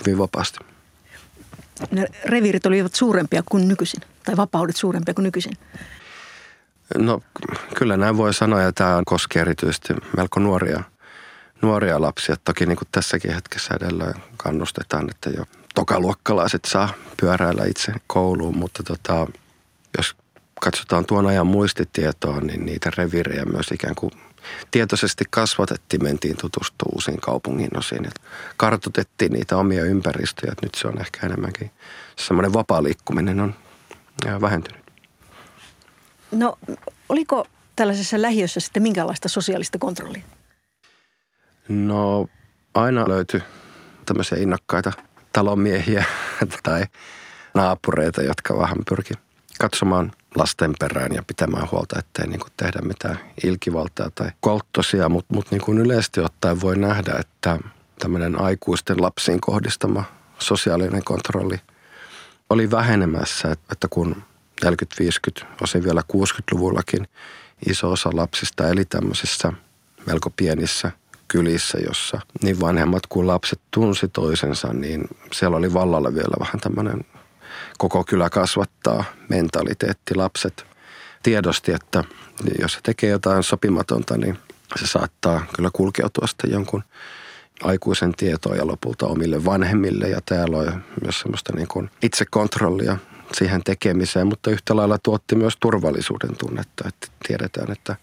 hyvin 0.00 0.18
vapaasti. 0.18 0.58
Ne 1.90 2.06
reviirit 2.24 2.66
olivat 2.66 2.94
suurempia 2.94 3.42
kuin 3.50 3.68
nykyisin, 3.68 4.00
tai 4.24 4.36
vapaudet 4.36 4.76
suurempia 4.76 5.14
kuin 5.14 5.22
nykyisin? 5.22 5.52
No 6.98 7.22
kyllä 7.74 7.96
näin 7.96 8.16
voi 8.16 8.34
sanoa, 8.34 8.62
ja 8.62 8.72
tämä 8.72 9.02
koskee 9.06 9.42
erityisesti 9.42 9.94
melko 10.16 10.40
nuoria– 10.40 10.82
nuoria 11.62 12.00
lapsia. 12.00 12.36
Toki 12.44 12.66
niin 12.66 12.76
kuin 12.76 12.88
tässäkin 12.92 13.34
hetkessä 13.34 13.74
edelleen 13.74 14.14
kannustetaan, 14.36 15.10
että 15.10 15.30
jo 15.30 15.44
tokaluokkalaiset 15.74 16.64
saa 16.64 16.88
pyöräillä 17.20 17.64
itse 17.64 17.92
kouluun, 18.06 18.56
mutta 18.56 18.82
tota, 18.82 19.26
jos 19.98 20.16
katsotaan 20.60 21.06
tuon 21.06 21.26
ajan 21.26 21.46
muistitietoa, 21.46 22.40
niin 22.40 22.66
niitä 22.66 22.90
revirejä 22.96 23.44
myös 23.44 23.70
ikään 23.72 23.94
kuin 23.94 24.12
tietoisesti 24.70 25.24
kasvatettiin, 25.30 26.02
mentiin 26.02 26.36
tutustua 26.36 26.90
uusiin 26.94 27.20
kaupungin 27.20 27.78
osiin. 27.78 28.10
kartotettiin 28.56 29.32
niitä 29.32 29.56
omia 29.56 29.84
ympäristöjä, 29.84 30.52
nyt 30.62 30.74
se 30.74 30.88
on 30.88 31.00
ehkä 31.00 31.26
enemmänkin 31.26 31.70
semmoinen 32.16 32.52
vapaa 32.52 32.82
liikkuminen 32.82 33.40
on 33.40 33.54
vähentynyt. 34.40 34.86
No 36.30 36.58
oliko 37.08 37.46
tällaisessa 37.76 38.22
lähiössä 38.22 38.60
sitten 38.60 38.82
minkälaista 38.82 39.28
sosiaalista 39.28 39.78
kontrollia? 39.78 40.22
No 41.68 42.26
aina 42.74 43.08
löytyi 43.08 43.42
tämmöisiä 44.06 44.38
innokkaita 44.38 44.92
talomiehiä 45.32 46.04
tai 46.62 46.84
naapureita, 47.54 48.22
jotka 48.22 48.58
vähän 48.58 48.78
pyrki 48.88 49.14
katsomaan 49.60 50.12
lasten 50.34 50.72
perään 50.80 51.12
ja 51.14 51.22
pitämään 51.26 51.68
huolta, 51.72 51.98
ettei 51.98 52.26
niin 52.26 52.40
tehdä 52.56 52.80
mitään 52.82 53.18
ilkivaltaa 53.44 54.10
tai 54.14 54.30
kolttosia, 54.40 55.08
mutta 55.08 55.34
mut 55.34 55.50
niin 55.50 55.78
yleisesti 55.78 56.20
ottaen 56.20 56.60
voi 56.60 56.76
nähdä, 56.76 57.16
että 57.20 57.58
tämmöinen 57.98 58.40
aikuisten 58.40 59.02
lapsiin 59.02 59.40
kohdistama 59.40 60.04
sosiaalinen 60.38 61.04
kontrolli 61.04 61.60
oli 62.50 62.70
vähenemässä, 62.70 63.52
että 63.72 63.88
kun 63.90 64.22
40-50, 65.42 65.46
osin 65.60 65.84
vielä 65.84 66.02
60-luvullakin 66.12 67.08
iso 67.66 67.92
osa 67.92 68.10
lapsista 68.12 68.68
eli 68.68 68.84
tämmöisissä 68.84 69.52
melko 70.06 70.30
pienissä– 70.30 70.90
kylissä, 71.28 71.78
jossa 71.86 72.20
niin 72.42 72.60
vanhemmat 72.60 73.06
kuin 73.08 73.26
lapset 73.26 73.60
tunsi 73.70 74.08
toisensa, 74.08 74.72
niin 74.72 75.08
siellä 75.32 75.56
oli 75.56 75.74
vallalla 75.74 76.14
vielä 76.14 76.36
vähän 76.40 76.60
tämmöinen 76.60 77.04
koko 77.78 78.04
kylä 78.04 78.30
kasvattaa 78.30 79.04
mentaliteetti. 79.28 80.14
Lapset 80.14 80.66
tiedosti, 81.22 81.72
että 81.72 82.04
jos 82.60 82.72
se 82.72 82.80
tekee 82.82 83.10
jotain 83.10 83.42
sopimatonta, 83.42 84.16
niin 84.16 84.38
se 84.76 84.86
saattaa 84.86 85.46
kyllä 85.56 85.70
kulkeutua 85.72 86.26
sitten 86.26 86.50
jonkun 86.50 86.82
aikuisen 87.62 88.12
tietoa 88.14 88.56
ja 88.56 88.66
lopulta 88.66 89.06
omille 89.06 89.44
vanhemmille. 89.44 90.08
Ja 90.08 90.20
täällä 90.26 90.56
on 90.56 90.84
myös 91.04 91.20
semmoista 91.20 91.52
niin 91.56 91.68
kuin 91.68 91.90
itsekontrollia 92.02 92.96
siihen 93.32 93.62
tekemiseen, 93.64 94.26
mutta 94.26 94.50
yhtä 94.50 94.76
lailla 94.76 94.98
tuotti 94.98 95.34
myös 95.34 95.54
turvallisuuden 95.60 96.36
tunnetta, 96.38 96.88
että 96.88 97.06
tiedetään, 97.26 97.72
että 97.72 97.96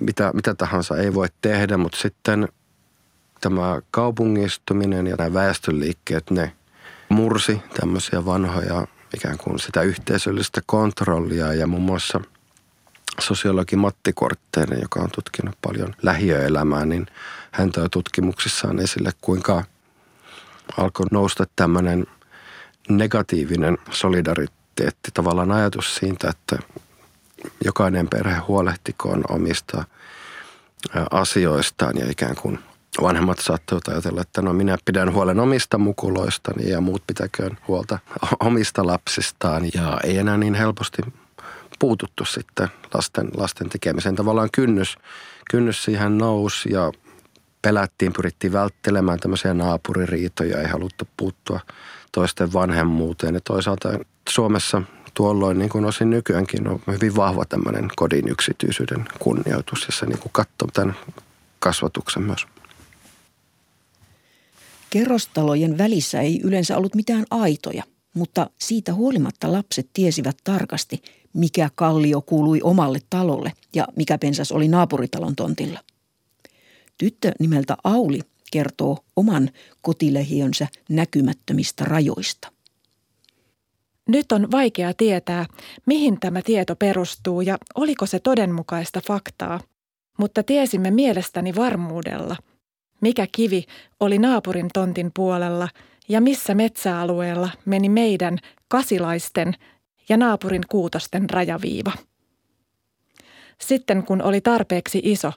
mitä, 0.00 0.30
mitä 0.34 0.54
tahansa 0.54 0.96
ei 0.96 1.14
voi 1.14 1.28
tehdä, 1.40 1.76
mutta 1.76 1.98
sitten 1.98 2.48
tämä 3.40 3.80
kaupungistuminen 3.90 5.06
ja 5.06 5.16
nämä 5.16 5.34
väestönliikkeet, 5.34 6.30
ne 6.30 6.52
mursi 7.08 7.60
tämmöisiä 7.80 8.24
vanhoja 8.24 8.86
ikään 9.14 9.38
kuin 9.38 9.58
sitä 9.58 9.82
yhteisöllistä 9.82 10.60
kontrollia 10.66 11.54
ja 11.54 11.66
muun 11.66 11.82
muassa 11.82 12.20
sosiologi 13.20 13.76
Matti 13.76 14.12
Kortteinen, 14.12 14.80
joka 14.82 15.00
on 15.00 15.10
tutkinut 15.14 15.56
paljon 15.62 15.94
lähiöelämää, 16.02 16.84
niin 16.84 17.06
hän 17.50 17.72
toi 17.72 17.88
tutkimuksissaan 17.90 18.78
esille, 18.78 19.10
kuinka 19.20 19.64
alkoi 20.76 21.06
nousta 21.10 21.44
tämmöinen 21.56 22.06
negatiivinen 22.88 23.78
solidariteetti, 23.90 25.10
tavallaan 25.14 25.52
ajatus 25.52 25.94
siitä, 25.94 26.30
että 26.30 26.58
jokainen 27.64 28.08
perhe 28.08 28.36
huolehtikoon 28.38 29.24
omista 29.28 29.84
asioistaan 31.10 31.96
ja 31.96 32.10
ikään 32.10 32.36
kuin 32.36 32.58
vanhemmat 33.02 33.38
saattavat 33.38 33.88
ajatella, 33.88 34.20
että 34.20 34.42
no 34.42 34.52
minä 34.52 34.78
pidän 34.84 35.12
huolen 35.12 35.40
omista 35.40 35.78
mukuloistani 35.78 36.70
ja 36.70 36.80
muut 36.80 37.02
pitäköön 37.06 37.58
huolta 37.68 37.98
omista 38.40 38.86
lapsistaan 38.86 39.64
ja 39.74 40.00
ei 40.04 40.18
enää 40.18 40.36
niin 40.36 40.54
helposti 40.54 41.02
puututtu 41.78 42.24
sitten 42.24 42.68
lasten, 42.94 43.30
lasten 43.36 43.68
tekemiseen. 43.68 44.16
Tavallaan 44.16 44.48
kynnys, 44.52 44.96
kynnys 45.50 45.84
siihen 45.84 46.18
nousi 46.18 46.72
ja 46.72 46.92
pelättiin, 47.62 48.12
pyrittiin 48.12 48.52
välttelemään 48.52 49.20
tämmöisiä 49.20 49.54
naapuririitoja, 49.54 50.60
ei 50.60 50.68
haluttu 50.68 51.08
puuttua 51.16 51.60
toisten 52.12 52.52
vanhemmuuteen. 52.52 53.34
Ja 53.34 53.40
toisaalta 53.40 53.88
Suomessa 54.28 54.82
tuolloin, 55.18 55.58
niin 55.58 55.70
kuin 55.70 55.84
osin 55.84 56.10
nykyäänkin, 56.10 56.68
on 56.68 56.80
hyvin 56.86 57.16
vahva 57.16 57.44
tämmöinen 57.44 57.88
kodin 57.96 58.28
yksityisyyden 58.28 59.04
kunnioitus 59.18 59.84
ja 59.86 59.92
se 59.92 60.06
niin 60.06 60.18
kuin 60.18 60.32
katsoo 60.32 60.68
tämän 60.72 60.96
kasvatuksen 61.58 62.22
myös. 62.22 62.46
Kerrostalojen 64.90 65.78
välissä 65.78 66.20
ei 66.20 66.40
yleensä 66.44 66.76
ollut 66.76 66.94
mitään 66.94 67.24
aitoja, 67.30 67.82
mutta 68.14 68.50
siitä 68.58 68.94
huolimatta 68.94 69.52
lapset 69.52 69.88
tiesivät 69.92 70.36
tarkasti, 70.44 71.02
mikä 71.32 71.70
kallio 71.74 72.20
kuului 72.20 72.60
omalle 72.62 72.98
talolle 73.10 73.52
ja 73.74 73.88
mikä 73.96 74.18
pensas 74.18 74.52
oli 74.52 74.68
naapuritalon 74.68 75.36
tontilla. 75.36 75.80
Tyttö 76.98 77.32
nimeltä 77.40 77.76
Auli 77.84 78.20
kertoo 78.52 78.98
oman 79.16 79.50
kotilehiönsä 79.82 80.68
näkymättömistä 80.88 81.84
rajoista. 81.84 82.57
Nyt 84.08 84.32
on 84.32 84.50
vaikea 84.50 84.94
tietää, 84.94 85.46
mihin 85.86 86.20
tämä 86.20 86.42
tieto 86.42 86.76
perustuu 86.76 87.40
ja 87.40 87.58
oliko 87.74 88.06
se 88.06 88.20
todenmukaista 88.20 89.00
faktaa, 89.06 89.60
mutta 90.18 90.42
tiesimme 90.42 90.90
mielestäni 90.90 91.54
varmuudella, 91.54 92.36
mikä 93.00 93.26
kivi 93.32 93.64
oli 94.00 94.18
naapurin 94.18 94.68
tontin 94.74 95.10
puolella 95.14 95.68
ja 96.08 96.20
missä 96.20 96.54
metsäalueella 96.54 97.50
meni 97.64 97.88
meidän 97.88 98.38
kasilaisten 98.68 99.54
ja 100.08 100.16
naapurin 100.16 100.62
kuutosten 100.68 101.30
rajaviiva. 101.30 101.92
Sitten 103.60 104.02
kun 104.02 104.22
oli 104.22 104.40
tarpeeksi 104.40 105.00
iso, 105.04 105.32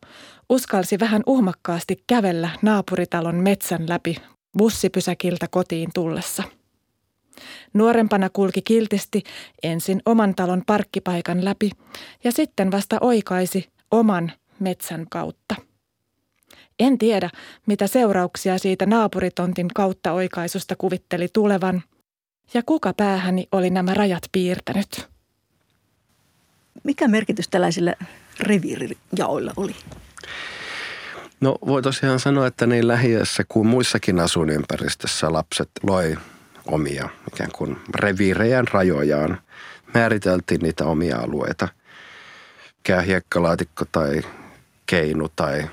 uskalsi 0.49 0.99
vähän 0.99 1.23
uhmakkaasti 1.25 2.03
kävellä 2.07 2.49
naapuritalon 2.61 3.35
metsän 3.35 3.89
läpi 3.89 4.15
bussipysäkiltä 4.57 5.47
kotiin 5.47 5.89
tullessa. 5.93 6.43
Nuorempana 7.73 8.29
kulki 8.29 8.61
kiltisti 8.61 9.23
ensin 9.63 10.01
oman 10.05 10.35
talon 10.35 10.63
parkkipaikan 10.65 11.45
läpi 11.45 11.71
ja 12.23 12.31
sitten 12.31 12.71
vasta 12.71 12.97
oikaisi 13.01 13.69
oman 13.91 14.31
metsän 14.59 15.05
kautta. 15.09 15.55
En 16.79 16.97
tiedä, 16.97 17.29
mitä 17.65 17.87
seurauksia 17.87 18.57
siitä 18.57 18.85
naapuritontin 18.85 19.67
kautta 19.75 20.11
oikaisusta 20.11 20.75
kuvitteli 20.75 21.27
tulevan 21.33 21.83
ja 22.53 22.63
kuka 22.65 22.93
päähäni 22.93 23.47
oli 23.51 23.69
nämä 23.69 23.93
rajat 23.93 24.23
piirtänyt. 24.31 25.07
Mikä 26.83 27.07
merkitys 27.07 27.47
tällaisilla 27.47 27.93
reviirijaoilla 28.39 29.53
oli? 29.57 29.75
No 31.41 31.55
voi 31.67 31.81
tosiaan 31.81 32.19
sanoa, 32.19 32.47
että 32.47 32.67
niin 32.67 32.87
lähiössä 32.87 33.43
kuin 33.49 33.67
muissakin 33.67 34.19
asuinympäristössä 34.19 35.33
lapset 35.33 35.69
loi 35.83 36.17
omia 36.71 37.09
ikään 37.33 37.51
kuin 37.51 37.77
reviirejään 37.95 38.67
rajojaan. 38.67 39.41
Määriteltiin 39.93 40.61
niitä 40.61 40.85
omia 40.85 41.17
alueita. 41.17 41.67
Mikä 42.77 43.01
hiekkalaatikko 43.01 43.85
tai 43.91 44.21
keinu 44.85 45.29
tai 45.35 45.69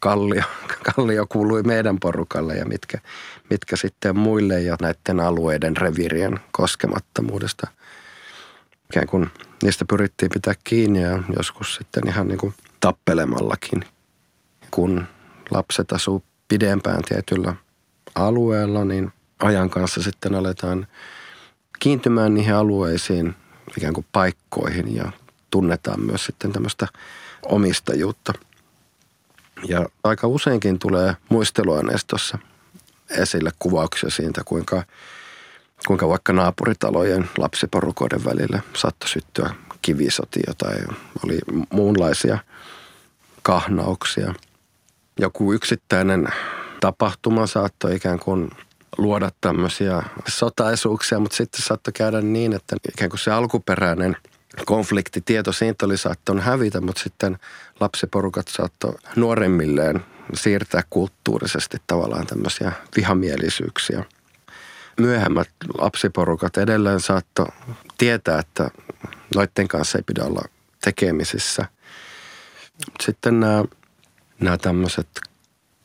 kallio, 0.00 0.42
kallio 0.94 1.26
kuului 1.28 1.62
meidän 1.62 2.00
porukalle 2.00 2.54
ja 2.54 2.64
mitkä, 2.64 2.98
mitkä 3.50 3.76
sitten 3.76 4.18
muille 4.18 4.60
ja 4.60 4.76
näiden 4.80 5.20
alueiden 5.20 5.76
revirien 5.76 6.40
koskemattomuudesta. 6.52 7.66
Ikään 8.90 9.06
kuin 9.06 9.30
niistä 9.62 9.84
pyrittiin 9.84 10.30
pitää 10.34 10.54
kiinni 10.64 11.02
ja 11.02 11.22
joskus 11.36 11.74
sitten 11.74 12.08
ihan 12.08 12.28
niin 12.28 12.38
kuin 12.38 12.54
tappelemallakin. 12.80 13.84
Kun 14.70 15.06
lapset 15.50 15.92
asuu 15.92 16.22
pidempään 16.48 17.02
tietyllä 17.08 17.54
alueella, 18.14 18.84
niin 18.84 19.12
ajan 19.38 19.70
kanssa 19.70 20.02
sitten 20.02 20.34
aletaan 20.34 20.86
kiintymään 21.78 22.34
niihin 22.34 22.54
alueisiin, 22.54 23.34
ikään 23.78 23.94
kuin 23.94 24.06
paikkoihin 24.12 24.96
ja 24.96 25.12
tunnetaan 25.50 26.00
myös 26.00 26.24
sitten 26.24 26.52
tämmöistä 26.52 26.86
omistajuutta. 27.42 28.32
Ja 29.68 29.86
aika 30.04 30.26
useinkin 30.26 30.78
tulee 30.78 31.16
muisteluaineistossa 31.28 32.38
esille 33.10 33.50
kuvauksia 33.58 34.10
siitä, 34.10 34.42
kuinka, 34.44 34.82
kuinka 35.86 36.08
vaikka 36.08 36.32
naapuritalojen 36.32 37.30
lapsiporukoiden 37.38 38.24
välille 38.24 38.62
saattoi 38.74 39.08
syttyä 39.08 39.50
kivisotia 39.82 40.52
tai 40.58 40.76
oli 41.24 41.38
muunlaisia 41.70 42.38
kahnauksia. 43.42 44.34
Joku 45.18 45.52
yksittäinen 45.52 46.28
tapahtuma 46.80 47.46
saattoi 47.46 47.96
ikään 47.96 48.18
kuin 48.18 48.50
luoda 48.98 49.30
tämmöisiä 49.40 50.02
sotaisuuksia, 50.28 51.18
mutta 51.18 51.36
sitten 51.36 51.62
saattoi 51.62 51.92
käydä 51.92 52.20
niin, 52.20 52.52
että 52.52 52.76
ikään 52.92 53.10
kuin 53.10 53.20
se 53.20 53.30
alkuperäinen 53.30 54.16
konfliktitieto 54.66 55.52
siitä 55.52 55.86
oli 55.86 55.96
saattanut 55.96 56.44
hävitä, 56.44 56.80
mutta 56.80 57.02
sitten 57.02 57.38
lapsiporukat 57.80 58.48
saattoi 58.48 58.94
nuoremmilleen 59.16 60.04
siirtää 60.34 60.82
kulttuurisesti 60.90 61.76
tavallaan 61.86 62.26
tämmöisiä 62.26 62.72
vihamielisyyksiä. 62.96 64.04
Myöhemmät 65.00 65.48
lapsiporukat 65.78 66.56
edelleen 66.56 67.00
saattoi 67.00 67.46
tietää, 67.98 68.38
että 68.38 68.70
noiden 69.34 69.68
kanssa 69.68 69.98
ei 69.98 70.04
pidä 70.06 70.24
olla 70.24 70.42
tekemisissä. 70.84 71.66
Sitten 73.00 73.40
nämä, 73.40 73.64
nämä 74.40 74.58
tämmöiset 74.58 75.08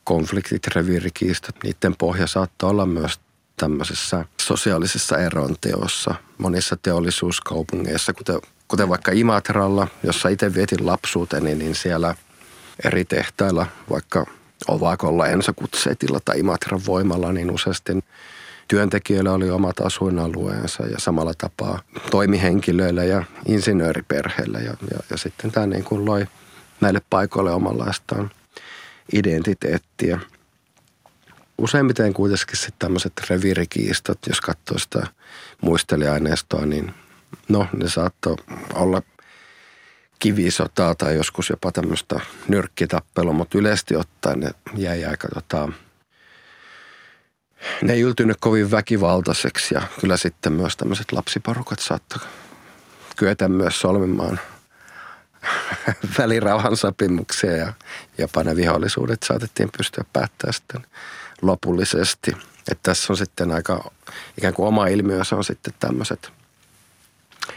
konfliktit, 0.04 0.66
reviirikiistat, 0.66 1.56
niiden 1.62 1.96
pohja 1.96 2.26
saattaa 2.26 2.70
olla 2.70 2.86
myös 2.86 3.20
tämmöisessä 3.56 4.24
sosiaalisessa 4.40 5.18
eronteossa 5.18 6.14
monissa 6.38 6.76
teollisuuskaupungeissa, 6.82 8.12
kuten, 8.12 8.40
kuten 8.68 8.88
vaikka 8.88 9.12
Imatralla, 9.12 9.88
jossa 10.02 10.28
itse 10.28 10.54
vietin 10.54 10.86
lapsuuteni, 10.86 11.54
niin 11.54 11.74
siellä 11.74 12.14
eri 12.84 13.04
tehtailla, 13.04 13.66
vaikka 13.90 14.26
Ovakolla, 14.68 15.26
Ensakutsetilla 15.26 16.20
tai 16.24 16.38
Imatran 16.38 16.80
voimalla, 16.86 17.32
niin 17.32 17.50
useasti 17.50 18.04
työntekijöillä 18.68 19.32
oli 19.32 19.50
omat 19.50 19.80
asuinalueensa 19.80 20.86
ja 20.86 20.98
samalla 20.98 21.32
tapaa 21.38 21.80
toimihenkilöillä 22.10 23.04
ja 23.04 23.24
insinööriperheillä. 23.46 24.58
Ja, 24.58 24.74
ja, 24.90 24.98
ja 25.10 25.16
sitten 25.16 25.52
tämä 25.52 25.66
niin 25.66 25.84
kuin 25.84 26.04
loi 26.04 26.26
näille 26.80 27.02
paikoille 27.10 27.50
omanlaistaan– 27.50 28.30
identiteettiä. 29.12 30.20
Useimmiten 31.58 32.14
kuitenkin 32.14 32.56
sitten 32.56 32.78
tämmöiset 32.78 33.12
reviirikiistot, 33.30 34.18
jos 34.28 34.40
katsoo 34.40 34.78
sitä 34.78 35.06
muisteliaineistoa, 35.60 36.66
niin 36.66 36.94
no 37.48 37.66
ne 37.76 37.88
saattoi 37.88 38.36
olla 38.74 39.02
kivisotaa 40.18 40.94
tai 40.94 41.16
joskus 41.16 41.50
jopa 41.50 41.72
tämmöistä 41.72 42.20
nyrkkitappelua, 42.48 43.32
mutta 43.32 43.58
yleisesti 43.58 43.96
ottaen 43.96 44.40
ne 44.40 44.50
jäi 44.76 45.04
aika 45.04 45.28
tota, 45.28 45.68
ne 47.82 47.92
ei 47.92 48.00
yltynyt 48.00 48.36
kovin 48.40 48.70
väkivaltaiseksi 48.70 49.74
ja 49.74 49.82
kyllä 50.00 50.16
sitten 50.16 50.52
myös 50.52 50.76
tämmöiset 50.76 51.12
lapsiparukat 51.12 51.78
saattoi 51.78 52.18
kyetä 53.16 53.48
myös 53.48 53.80
solmimaan– 53.80 54.40
välirauhan 56.18 56.76
sopimuksia 56.76 57.56
ja 57.56 57.72
jopa 58.18 58.44
ne 58.44 58.56
vihollisuudet 58.56 59.22
saatettiin 59.22 59.70
pystyä 59.76 60.04
päättämään 60.12 60.54
sitten 60.54 60.86
lopullisesti. 61.42 62.30
Että 62.70 62.82
tässä 62.82 63.12
on 63.12 63.16
sitten 63.16 63.50
aika 63.50 63.90
ikään 64.38 64.54
kuin 64.54 64.68
oma 64.68 64.86
ilmiö, 64.86 65.24
se 65.24 65.34
on 65.34 65.44
sitten 65.44 65.74
tämmöiset 65.80 66.32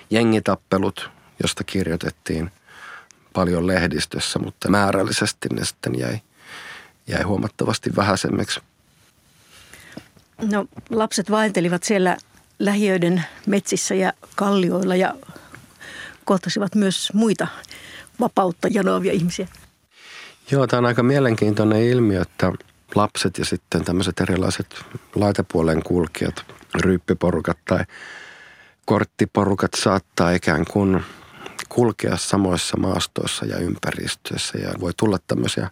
jengitappelut, 0.10 1.10
josta 1.44 1.64
kirjoitettiin 1.64 2.52
paljon 3.34 3.68
lehdistössä, 3.68 4.40
mutta 4.40 4.70
määrällisesti 4.70 5.50
ne 5.54 5.66
sitten 5.66 6.00
jäi, 6.00 6.20
jäi 7.08 7.24
huomattavasti 7.24 7.96
vähäisemmiksi. 7.96 8.60
No 10.42 10.66
lapset 10.90 11.32
vaeltelivat 11.32 11.84
siellä 11.84 12.18
lähiöiden 12.60 13.24
metsissä 13.46 13.96
ja 13.96 14.14
kallioilla 14.36 14.96
ja 14.96 15.16
kohtasivat 16.26 16.76
myös 16.76 17.14
muita 17.14 17.48
vapautta 18.20 18.68
janoavia 18.72 19.14
ihmisiä. 19.14 19.48
Joo, 20.52 20.68
tämä 20.68 20.78
on 20.78 20.86
aika 20.86 21.04
mielenkiintoinen 21.04 21.84
ilmiö, 21.84 22.22
että 22.22 22.52
lapset 22.96 23.38
ja 23.38 23.46
sitten 23.46 23.86
tämmöiset 23.86 24.20
erilaiset 24.20 24.86
laitepuolen 25.16 25.84
kulkijat, 25.84 26.46
ryyppiporukat 26.76 27.58
tai 27.66 27.80
korttiporukat 28.86 29.74
saattaa 29.74 30.32
ikään 30.32 30.66
kuin 30.66 31.04
kulkea 31.70 32.18
samoissa 32.18 32.78
maastoissa 32.78 33.46
ja 33.46 33.58
ympäristöissä 33.58 34.58
ja 34.58 34.74
voi 34.80 34.92
tulla 34.98 35.18
tämmöisiä 35.28 35.70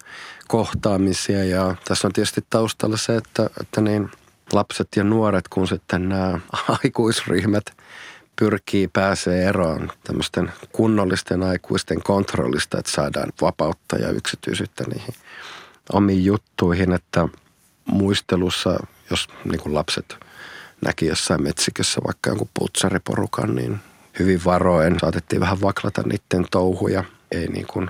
kohtaamisia 0.47 1.43
ja 1.43 1.75
tässä 1.85 2.07
on 2.07 2.13
tietysti 2.13 2.45
taustalla 2.49 2.97
se, 2.97 3.15
että, 3.15 3.49
että 3.61 3.81
niin 3.81 4.11
lapset 4.53 4.87
ja 4.95 5.03
nuoret 5.03 5.47
kun 5.47 5.67
sitten 5.67 6.09
nämä 6.09 6.39
aikuisryhmät– 6.83 7.63
pyrkii 8.35 8.87
pääsee 8.87 9.45
eroon 9.45 9.91
tämmöisten 10.03 10.51
kunnollisten 10.71 11.43
aikuisten 11.43 12.03
kontrollista, 12.03 12.79
että 12.79 12.91
saadaan 12.91 13.33
vapautta 13.41 13.95
ja 13.95 14.09
yksityisyyttä 14.09 14.83
niihin 14.87 15.13
omiin 15.93 16.25
juttuihin, 16.25 16.93
että 16.93 17.27
muistelussa, 17.85 18.79
jos 19.09 19.27
niin 19.45 19.73
lapset 19.73 20.15
näki 20.85 21.05
jossain 21.05 21.43
metsikössä 21.43 22.01
vaikka 22.07 22.29
jonkun 22.29 22.49
putsariporukan, 22.59 23.55
niin 23.55 23.79
hyvin 24.19 24.41
varoen 24.45 24.99
saatettiin 24.99 25.39
vähän 25.39 25.61
vaklata 25.61 26.01
niiden 26.01 26.47
touhuja. 26.51 27.03
Ei 27.31 27.47
niin 27.47 27.67
kuin 27.67 27.89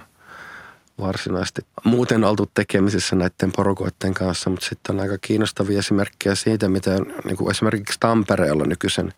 varsinaisesti 0.99 1.61
muuten 1.83 2.23
oltu 2.23 2.51
tekemisissä 2.53 3.15
näiden 3.15 3.51
porukoiden 3.55 4.13
kanssa, 4.13 4.49
mutta 4.49 4.65
sitten 4.65 4.95
on 4.95 5.01
aika 5.01 5.17
kiinnostavia 5.17 5.79
esimerkkejä 5.79 6.35
siitä, 6.35 6.69
miten 6.69 7.05
niin 7.23 7.37
kuin 7.37 7.51
esimerkiksi 7.51 7.99
Tampereella 7.99 8.65
nykyisen 8.65 9.13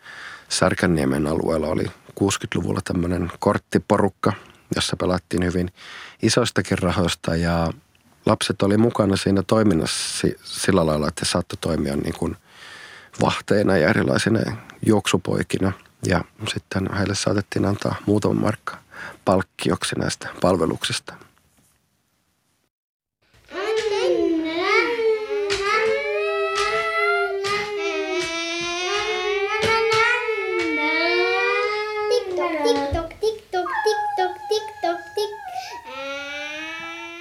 Särkänniemen 0.50 1.28
alueella 1.28 1.68
oli 1.68 1.86
60-luvulla 2.20 2.82
tämmöinen 2.84 3.32
korttiporukka, 3.40 4.34
jossa 4.76 4.96
pelattiin 4.96 5.46
hyvin 5.46 5.72
isoistakin 6.22 6.78
rahoista 6.78 7.36
ja 7.36 7.74
lapset 8.26 8.62
oli 8.62 8.78
mukana 8.78 9.16
siinä 9.16 9.44
toiminnassa 9.48 10.28
sillä 10.44 10.86
lailla, 10.86 11.08
että 11.08 11.26
saattoi 11.26 11.58
toimia 11.62 11.96
niin 11.96 12.14
kuin 12.14 12.38
vahteina 13.22 13.78
ja 13.78 13.90
erilaisina 13.90 14.40
juoksupoikina. 14.86 15.72
Ja 16.08 16.24
sitten 16.48 16.94
heille 16.94 17.16
saatettiin 17.16 17.66
antaa 17.66 17.96
muutama 18.06 18.42
markka 18.42 18.78
palkkioksi 19.26 19.96
näistä 19.96 20.30
palveluksista. 20.42 21.14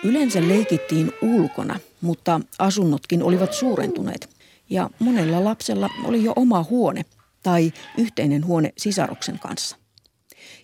Yleensä 0.04 0.48
leikittiin 0.48 1.12
ulkona, 1.22 1.80
mutta 2.00 2.40
asunnotkin 2.58 3.22
olivat 3.22 3.52
suurentuneet. 3.52 4.28
Ja 4.70 4.90
monella 4.98 5.44
lapsella 5.44 5.90
oli 6.04 6.24
jo 6.24 6.32
oma 6.36 6.64
huone 6.70 7.04
tai 7.42 7.72
yhteinen 7.98 8.46
huone 8.46 8.72
sisaruksen 8.78 9.38
kanssa. 9.38 9.76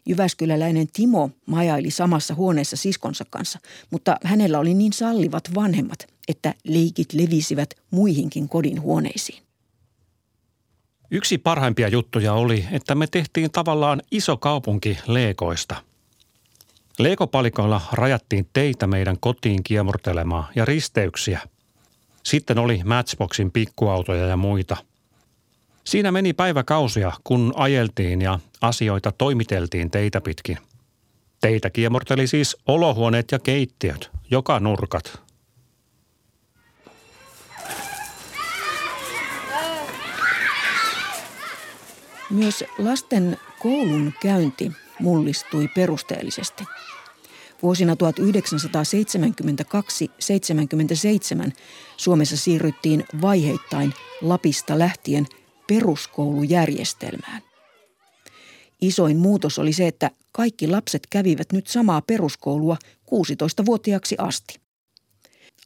Jyväskyläläinen 0.06 0.86
Timo 0.92 1.30
majaili 1.46 1.90
samassa 1.90 2.34
huoneessa 2.34 2.76
siskonsa 2.76 3.24
kanssa, 3.30 3.58
mutta 3.90 4.16
hänellä 4.24 4.58
oli 4.58 4.74
niin 4.74 4.92
sallivat 4.92 5.54
vanhemmat, 5.54 6.06
että 6.28 6.54
leikit 6.64 7.12
levisivät 7.12 7.74
muihinkin 7.90 8.48
kodin 8.48 8.82
huoneisiin. 8.82 9.42
Yksi 11.10 11.38
parhaimpia 11.38 11.88
juttuja 11.88 12.32
oli, 12.32 12.66
että 12.72 12.94
me 12.94 13.06
tehtiin 13.06 13.50
tavallaan 13.50 14.02
iso 14.10 14.36
kaupunki 14.36 14.98
leekoista– 15.06 15.76
Leekopalikoilla 17.02 17.80
rajattiin 17.92 18.48
teitä 18.52 18.86
meidän 18.86 19.16
kotiin 19.20 19.62
kiemurtelemaan 19.62 20.44
ja 20.54 20.64
risteyksiä. 20.64 21.40
Sitten 22.22 22.58
oli 22.58 22.80
Matchboxin 22.84 23.50
pikkuautoja 23.50 24.26
ja 24.26 24.36
muita. 24.36 24.76
Siinä 25.84 26.12
meni 26.12 26.32
päiväkausia, 26.32 27.12
kun 27.24 27.52
ajeltiin 27.56 28.22
ja 28.22 28.38
asioita 28.60 29.12
toimiteltiin 29.12 29.90
teitä 29.90 30.20
pitkin. 30.20 30.58
Teitä 31.40 31.70
kiemurteli 31.70 32.26
siis 32.26 32.56
olohuoneet 32.66 33.32
ja 33.32 33.38
keittiöt, 33.38 34.10
joka 34.30 34.60
nurkat. 34.60 35.20
Myös 42.30 42.64
lasten 42.78 43.36
koulun 43.58 44.12
käynti 44.22 44.72
mullistui 45.00 45.68
perusteellisesti. 45.68 46.64
Vuosina 47.62 47.94
1972-77 47.94 47.96
Suomessa 51.96 52.36
siirryttiin 52.36 53.04
vaiheittain 53.20 53.94
Lapista 54.22 54.78
lähtien 54.78 55.26
peruskoulujärjestelmään. 55.68 57.42
Isoin 58.80 59.16
muutos 59.16 59.58
oli 59.58 59.72
se, 59.72 59.86
että 59.86 60.10
kaikki 60.32 60.68
lapset 60.68 61.06
kävivät 61.10 61.52
nyt 61.52 61.66
samaa 61.66 62.02
peruskoulua 62.02 62.76
16-vuotiaaksi 63.06 64.14
asti. 64.18 64.60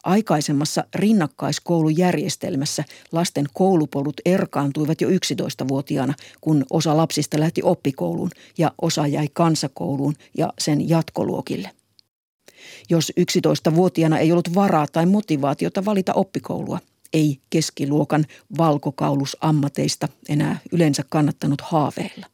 Aikaisemmassa 0.05 0.85
rinnakkaiskoulujärjestelmässä 0.95 2.85
lasten 3.13 3.47
koulupolut 3.53 4.21
erkaantuivat 4.25 5.01
jo 5.01 5.09
11-vuotiaana, 5.09 6.15
kun 6.41 6.65
osa 6.71 6.97
lapsista 6.97 7.41
lähti 7.41 7.63
oppikouluun 7.63 8.31
ja 8.59 8.73
osa 8.83 9.07
jäi 9.07 9.29
kansakouluun 9.33 10.15
ja 10.39 10.53
sen 10.59 10.89
jatkoluokille. 10.89 11.71
Jos 12.91 13.13
11-vuotiaana 13.21 14.19
ei 14.19 14.33
ollut 14.33 14.55
varaa 14.55 14.87
tai 14.93 15.07
motivaatiota 15.07 15.85
valita 15.85 16.13
oppikoulua, 16.13 16.79
ei 17.13 17.39
keskiluokan 17.51 18.25
valkokaulusammateista 18.59 20.09
enää 20.29 20.59
yleensä 20.73 21.05
kannattanut 21.09 21.61
haaveilla. 21.61 22.34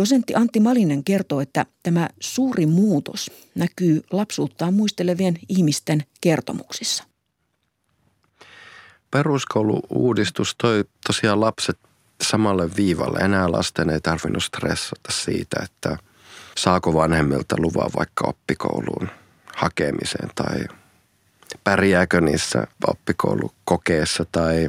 Dosentti 0.00 0.34
Antti 0.34 0.60
Malinen 0.60 1.04
kertoo, 1.04 1.40
että 1.40 1.66
tämä 1.82 2.08
suuri 2.20 2.66
muutos 2.66 3.30
näkyy 3.54 4.02
lapsuuttaan 4.12 4.74
muistelevien 4.74 5.38
ihmisten 5.48 6.04
kertomuksissa. 6.20 7.04
Peruskoulu-uudistus 9.10 10.54
toi 10.62 10.84
tosiaan 11.06 11.40
lapset 11.40 11.78
samalle 12.22 12.70
viivalle. 12.76 13.18
Enää 13.18 13.52
lasten 13.52 13.90
ei 13.90 14.00
tarvinnut 14.00 14.42
stressata 14.42 15.12
siitä, 15.12 15.56
että 15.62 15.98
saako 16.56 16.94
vanhemmilta 16.94 17.56
luvan 17.58 17.90
vaikka 17.96 18.26
oppikouluun 18.28 19.08
hakemiseen 19.56 20.30
tai 20.34 20.64
pärjääkö 21.64 22.20
niissä 22.20 22.66
oppikoulukokeessa 22.86 24.24
tai, 24.32 24.68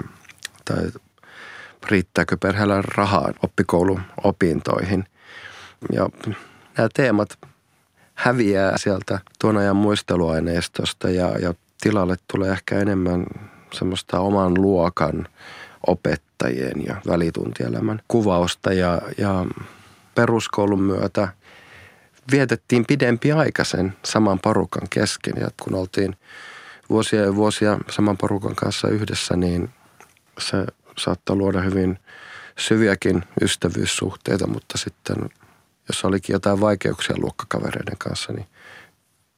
tai 0.65 0.91
riittääkö 1.89 2.37
perheellä 2.37 2.81
rahaa 2.81 3.33
oppikouluopintoihin– 3.43 5.03
ja 5.91 6.09
nämä 6.77 6.89
teemat 6.93 7.39
häviää 8.13 8.77
sieltä 8.77 9.19
tuon 9.39 9.57
ajan 9.57 9.75
muisteluaineistosta 9.75 11.09
ja, 11.09 11.39
ja 11.39 11.53
tilalle 11.81 12.15
tulee 12.33 12.51
ehkä 12.51 12.79
enemmän 12.79 13.25
semmoista 13.73 14.19
oman 14.19 14.53
luokan 14.53 15.27
opettajien 15.87 16.85
ja 16.85 16.95
välituntielämän 17.07 18.01
kuvausta 18.07 18.73
ja, 18.73 19.01
ja 19.17 19.45
peruskoulun 20.15 20.81
myötä 20.81 21.27
vietettiin 22.31 22.85
pidempi 22.85 23.31
aika 23.31 23.63
sen 23.63 23.93
saman 24.05 24.39
porukan 24.39 24.87
kesken. 24.89 25.33
Ja 25.37 25.49
kun 25.63 25.75
oltiin 25.75 26.15
vuosia 26.89 27.21
ja 27.21 27.35
vuosia 27.35 27.77
saman 27.89 28.17
porukan 28.17 28.55
kanssa 28.55 28.87
yhdessä, 28.87 29.35
niin 29.35 29.69
se 30.39 30.65
saattaa 30.97 31.35
luoda 31.35 31.61
hyvin 31.61 31.99
syviäkin 32.57 33.23
ystävyyssuhteita, 33.41 34.47
mutta 34.47 34.77
sitten 34.77 35.29
jos 35.87 36.05
olikin 36.05 36.33
jotain 36.33 36.61
vaikeuksia 36.61 37.15
luokkakavereiden 37.19 37.97
kanssa, 37.97 38.33
niin 38.33 38.45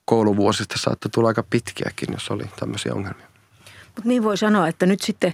kouluvuosista 0.05 0.75
saattoi 0.77 1.11
tulla 1.11 1.27
aika 1.27 1.43
pitkiäkin, 1.43 2.09
jos 2.11 2.31
oli 2.31 2.43
tämmöisiä 2.59 2.93
ongelmia. 2.93 3.27
Mutta 3.85 4.09
niin 4.09 4.23
voi 4.23 4.37
sanoa, 4.37 4.67
että 4.67 4.85
nyt 4.85 5.01
sitten 5.01 5.33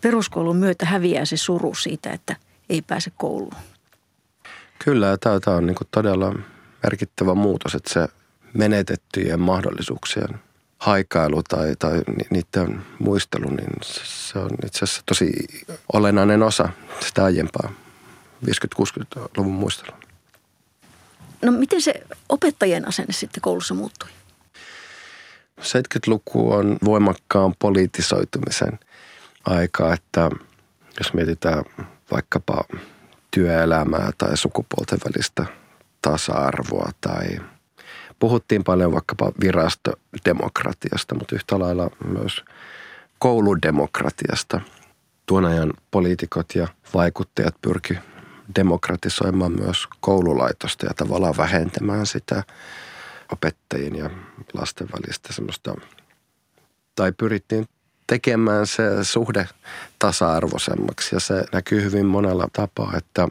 peruskoulun 0.00 0.56
myötä 0.56 0.86
häviää 0.86 1.24
se 1.24 1.36
suru 1.36 1.74
siitä, 1.74 2.10
että 2.10 2.36
ei 2.68 2.82
pääse 2.82 3.12
kouluun. 3.16 3.54
Kyllä, 4.84 5.16
tämä 5.16 5.56
on 5.56 5.66
niin 5.66 5.76
todella 5.90 6.34
merkittävä 6.82 7.34
muutos, 7.34 7.74
että 7.74 7.92
se 7.92 8.08
menetettyjen 8.54 9.40
mahdollisuuksien 9.40 10.40
haikailu 10.78 11.42
tai, 11.42 11.76
tai 11.78 12.02
niiden 12.30 12.82
muistelu, 12.98 13.50
niin 13.50 13.70
se 13.82 14.38
on 14.38 14.50
itse 14.66 14.84
asiassa 14.84 15.02
tosi 15.06 15.32
olennainen 15.92 16.42
osa 16.42 16.68
sitä 17.00 17.24
aiempaa 17.24 17.70
50-60-luvun 18.46 19.54
muistelua. 19.54 19.98
No 21.42 21.52
miten 21.52 21.82
se 21.82 21.94
opettajien 22.28 22.88
asenne 22.88 23.12
sitten 23.12 23.40
koulussa 23.40 23.74
muuttui? 23.74 24.08
70-luku 25.60 26.52
on 26.52 26.76
voimakkaan 26.84 27.54
politisoitumisen 27.58 28.78
aika, 29.44 29.92
että 29.92 30.30
jos 30.98 31.14
mietitään 31.14 31.64
vaikkapa 32.10 32.64
työelämää 33.30 34.10
tai 34.18 34.36
sukupuolten 34.36 34.98
välistä 35.04 35.46
tasa-arvoa 36.02 36.90
tai 37.00 37.40
puhuttiin 38.18 38.64
paljon 38.64 38.92
vaikkapa 38.92 39.32
virastodemokratiasta, 39.40 41.14
mutta 41.14 41.34
yhtä 41.34 41.58
lailla 41.58 41.90
myös 42.04 42.44
kouludemokratiasta. 43.18 44.60
Tuon 45.26 45.44
ajan 45.44 45.72
poliitikot 45.90 46.54
ja 46.54 46.68
vaikuttajat 46.94 47.54
pyrki 47.62 47.98
demokratisoimaan 48.56 49.52
myös 49.52 49.86
koululaitosta 50.00 50.86
ja 50.86 50.94
tavallaan 50.94 51.36
vähentämään 51.36 52.06
sitä 52.06 52.42
opettajien 53.32 53.96
ja 53.96 54.10
lasten 54.54 54.88
välistä 54.92 55.32
semmoista, 55.32 55.74
tai 56.94 57.12
pyrittiin 57.12 57.68
tekemään 58.06 58.66
se 58.66 59.04
suhde 59.04 59.48
tasa-arvoisemmaksi. 59.98 61.16
Ja 61.16 61.20
se 61.20 61.44
näkyy 61.52 61.82
hyvin 61.82 62.06
monella 62.06 62.48
tapaa, 62.52 62.92
että 62.96 63.28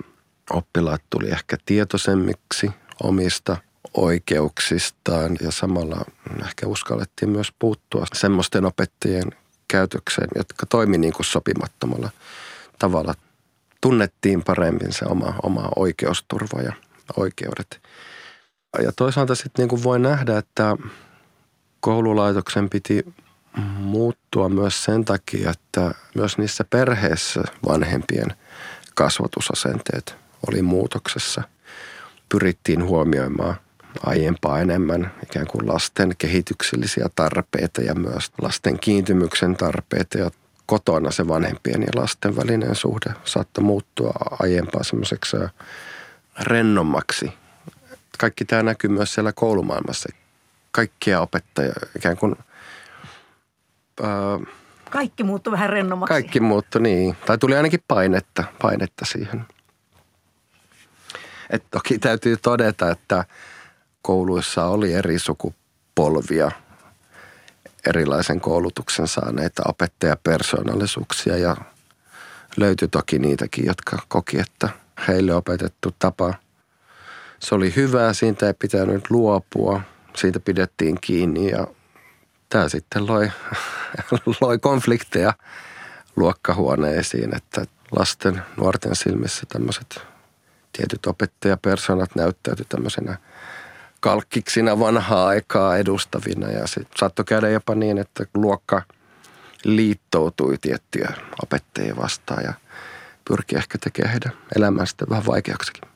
oppilaat 0.50 1.02
tuli 1.10 1.30
ehkä 1.30 1.58
tietoisemmiksi 1.66 2.72
omista 3.04 3.58
oikeuksistaan 3.94 5.38
ja 5.42 5.52
samalla 5.52 6.06
ehkä 6.42 6.68
uskallettiin 6.68 7.30
myös 7.30 7.54
puuttua 7.60 8.06
semmoisten 8.14 8.66
opettajien 8.66 9.32
käytökseen, 9.68 10.28
jotka 10.36 10.66
toimi 10.66 10.98
niin 10.98 11.14
kuin 11.14 11.26
sopimattomalla 11.26 12.10
tavalla 12.80 13.14
tunnettiin 13.88 14.44
paremmin 14.44 14.94
se 14.94 15.06
oma, 15.06 15.34
oma 15.44 15.70
oikeusturva 15.76 16.62
ja 16.62 16.74
oikeudet. 17.18 17.82
Ja 18.84 18.92
toisaalta 18.92 19.36
sitten 19.36 19.68
niin 19.68 19.84
voi 19.84 20.00
nähdä, 20.00 20.38
että 20.38 20.78
koululaitoksen 21.80 22.70
piti 22.70 23.14
muuttua 23.78 24.50
myös 24.50 24.84
sen 24.84 25.06
takia, 25.06 25.50
että 25.52 25.92
myös 26.16 26.38
niissä 26.38 26.64
perheissä 26.64 27.44
vanhempien 27.68 28.28
kasvatusasenteet 28.96 30.16
oli 30.48 30.62
muutoksessa. 30.62 31.44
Pyrittiin 32.30 32.84
huomioimaan 32.84 33.56
aiempaa 34.06 34.60
enemmän 34.60 35.12
ikään 35.24 35.48
kuin 35.48 35.68
lasten 35.68 36.16
kehityksellisiä 36.18 37.10
tarpeita 37.16 37.82
ja 37.82 37.96
myös 37.96 38.32
lasten 38.42 38.80
kiintymyksen 38.80 39.56
tarpeita 39.56 40.18
ja 40.18 40.32
kotona 40.68 41.12
se 41.12 41.28
vanhempien 41.28 41.82
ja 41.82 41.88
lasten 41.96 42.36
välinen 42.36 42.76
suhde 42.76 43.14
saattoi 43.24 43.64
muuttua 43.64 44.14
aiempaa 44.40 44.84
semmoiseksi 44.84 45.38
rennommaksi. 46.40 47.34
Kaikki 48.18 48.46
tämä 48.46 48.64
näkyy 48.64 48.90
myös 48.90 49.14
siellä 49.14 49.34
koulumaailmassa. 49.34 50.10
Kaikkia 50.72 51.22
opettajia 51.22 51.74
ikään 51.96 52.18
kuin... 52.18 52.36
Ää, 54.04 54.40
kaikki 54.90 55.24
muuttui 55.24 55.52
vähän 55.52 55.70
rennommaksi. 55.70 56.14
Kaikki 56.14 56.40
muuttui, 56.40 56.82
niin. 56.82 57.18
Tai 57.26 57.38
tuli 57.38 57.56
ainakin 57.56 57.84
painetta, 57.88 58.44
painetta 58.62 59.06
siihen. 59.06 59.46
Et 61.50 61.64
toki 61.72 62.00
täytyy 62.00 62.38
todeta, 62.38 62.92
että 62.92 63.26
kouluissa 64.02 64.66
oli 64.66 64.94
eri 64.94 65.20
sukupolvia– 65.20 66.52
erilaisen 67.88 68.42
koulutuksen 68.42 69.08
saaneita 69.08 69.64
opettajapersoonallisuuksia 69.66 71.38
ja 71.38 71.56
löytyi 72.58 72.88
toki 72.88 73.20
niitäkin, 73.20 73.66
jotka 73.66 73.98
koki, 74.08 74.40
että 74.40 74.70
heille 75.08 75.36
opetettu 75.36 75.96
tapa, 76.00 76.34
se 77.40 77.56
oli 77.56 77.76
hyvää, 77.76 78.14
siitä 78.14 78.48
ei 78.48 78.54
pitänyt 78.54 79.10
luopua, 79.10 79.82
siitä 80.16 80.40
pidettiin 80.40 80.98
kiinni 81.02 81.52
ja 81.52 81.68
tämä 82.50 82.70
sitten 82.70 83.08
loi, 83.08 83.32
loi 84.42 84.60
konflikteja 84.60 85.34
luokkahuoneisiin, 86.16 87.36
että 87.36 87.66
lasten, 87.92 88.42
nuorten 88.58 88.96
silmissä 88.96 89.44
tämmöiset 89.54 90.02
tietyt 90.74 91.06
opettajapersonat 91.06 92.16
näyttäytyi 92.16 92.66
tämmöisenä– 92.70 93.18
kalkkiksina 94.00 94.80
vanhaa 94.80 95.28
aikaa 95.28 95.78
edustavina 95.78 96.52
ja 96.52 96.68
sitten 96.68 96.98
saattoi 97.00 97.26
käydä 97.26 97.50
jopa 97.50 97.76
niin, 97.76 97.98
että 97.98 98.26
luokka 98.34 98.82
liittoutui 99.64 100.58
tiettyjä 100.62 101.10
opettajia 101.44 101.96
vastaan 101.96 102.44
ja 102.44 102.54
pyrki 103.28 103.56
ehkä 103.56 103.78
tekemään 103.78 104.12
heidän 104.12 104.34
elämästä 104.56 105.06
vähän 105.10 105.26
vaikeaksikin. 105.26 105.90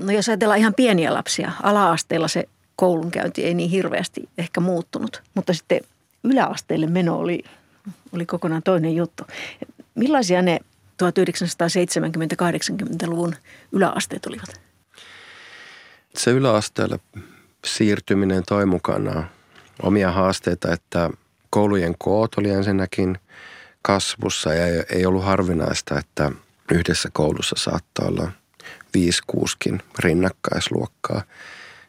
No 0.00 0.12
jos 0.12 0.28
ajatellaan 0.28 0.60
ihan 0.60 0.74
pieniä 0.74 1.14
lapsia, 1.14 1.52
ala-asteella 1.62 2.28
se 2.28 2.48
koulunkäynti 2.76 3.44
ei 3.44 3.54
niin 3.54 3.70
hirveästi 3.70 4.28
ehkä 4.38 4.60
muuttunut, 4.60 5.22
mutta 5.34 5.54
sitten 5.54 5.80
yläasteelle 6.24 6.86
meno 6.86 7.18
oli, 7.18 7.44
oli 8.12 8.26
kokonaan 8.26 8.62
toinen 8.62 8.96
juttu. 8.96 9.24
Millaisia 9.94 10.42
ne 10.42 10.60
1970-80-luvun 11.02 13.34
yläasteet 13.72 14.26
olivat? 14.26 14.65
Se 16.18 16.30
yläasteelle 16.30 17.00
siirtyminen 17.66 18.42
toi 18.48 18.66
mukanaan 18.66 19.30
omia 19.82 20.12
haasteita, 20.12 20.72
että 20.72 21.10
koulujen 21.50 21.94
koot 21.98 22.34
oli 22.38 22.50
ensinnäkin 22.50 23.18
kasvussa 23.82 24.54
ja 24.54 24.84
ei 24.92 25.06
ollut 25.06 25.24
harvinaista, 25.24 25.98
että 25.98 26.32
yhdessä 26.72 27.08
koulussa 27.12 27.56
saattaa 27.58 28.06
olla 28.06 28.30
5-6kin 28.98 29.78
rinnakkaisluokkaa. 29.98 31.22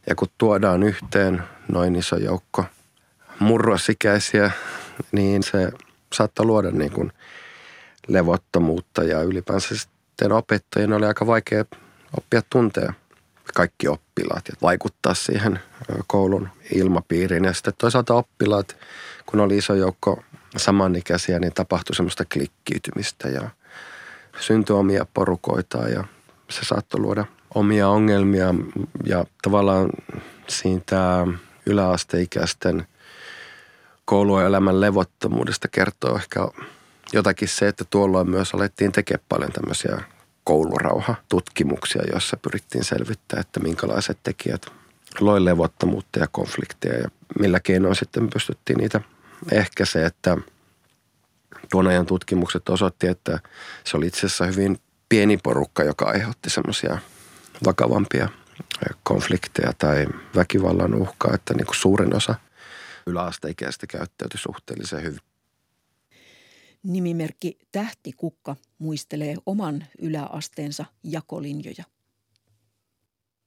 Ja 0.09 0.15
kun 0.15 0.27
tuodaan 0.37 0.83
yhteen 0.83 1.43
noin 1.67 1.95
iso 1.95 2.17
joukko 2.17 2.65
murrosikäisiä, 3.39 4.51
niin 5.11 5.43
se 5.43 5.71
saattaa 6.13 6.45
luoda 6.45 6.71
niin 6.71 6.91
kuin 6.91 7.11
levottomuutta 8.07 9.03
ja 9.03 9.21
ylipäänsä 9.21 9.75
sitten 9.77 10.31
opettajien 10.31 10.93
oli 10.93 11.05
aika 11.05 11.27
vaikea 11.27 11.65
oppia 12.17 12.41
tuntea– 12.49 12.93
kaikki 13.53 13.87
oppilaat 13.87 14.47
ja 14.47 14.53
vaikuttaa 14.61 15.13
siihen 15.13 15.59
koulun 16.07 16.49
ilmapiiriin. 16.73 17.43
Ja 17.43 17.53
sitten 17.53 17.73
toisaalta 17.77 18.13
oppilaat, 18.13 18.77
kun 19.25 19.39
oli 19.39 19.57
iso 19.57 19.73
joukko 19.73 20.23
samanikäisiä, 20.57 21.39
niin 21.39 21.53
tapahtui 21.53 21.95
semmoista 21.95 22.25
klikkiytymistä 22.33 23.29
ja 23.29 23.49
syntyi 24.39 24.75
omia 24.75 25.05
porukoita 25.13 25.77
ja 25.77 26.03
se 26.49 26.65
saattoi 26.65 26.99
luoda 26.99 27.25
omia 27.55 27.89
ongelmia 27.89 28.55
ja 29.05 29.25
tavallaan 29.41 29.89
siitä 30.47 31.27
yläasteikäisten 31.65 32.87
kouluelämän 34.05 34.81
levottomuudesta 34.81 35.67
kertoo 35.67 36.15
ehkä 36.15 36.47
jotakin 37.13 37.47
se, 37.47 37.67
että 37.67 37.83
tuolloin 37.89 38.29
myös 38.29 38.53
alettiin 38.53 38.91
tekemään 38.91 39.25
paljon 39.29 39.51
tämmöisiä 39.51 39.97
koulurauha-tutkimuksia, 40.47 42.01
joissa 42.11 42.37
pyrittiin 42.37 42.83
selvittämään, 42.83 43.41
että 43.41 43.59
minkälaiset 43.59 44.17
tekijät 44.23 44.65
loi 45.19 45.45
levottomuutta 45.45 46.19
ja 46.19 46.27
konflikteja 46.31 46.99
ja 46.99 47.09
millä 47.39 47.59
keinoin 47.59 47.95
sitten 47.95 48.29
pystyttiin 48.29 48.77
niitä 48.77 49.01
se, 49.83 50.05
että 50.05 50.37
tuon 51.71 51.87
ajan 51.87 52.05
tutkimukset 52.05 52.69
osoitti, 52.69 53.07
että 53.07 53.39
se 53.83 53.97
oli 53.97 54.07
itse 54.07 54.25
asiassa 54.25 54.45
hyvin 54.45 54.79
pieni 55.09 55.37
porukka, 55.37 55.83
joka 55.83 56.05
aiheutti 56.05 56.49
semmoisia 56.49 56.97
vakavampia 57.65 58.29
konflikteja 59.03 59.73
tai 59.77 60.07
väkivallan 60.35 60.95
uhkaa, 60.95 61.33
että 61.33 61.53
niin 61.53 61.65
kuin 61.65 61.75
suurin 61.75 62.15
osa 62.15 62.35
yläasteikäistä 63.05 63.87
käyttäytyi 63.87 64.39
suhteellisen 64.39 65.03
hyvin. 65.03 65.26
Nimimerkki 66.87 67.57
Tähtikukka 67.71 68.55
muistelee 68.77 69.35
oman 69.45 69.85
yläasteensa 69.99 70.85
jakolinjoja. 71.03 71.83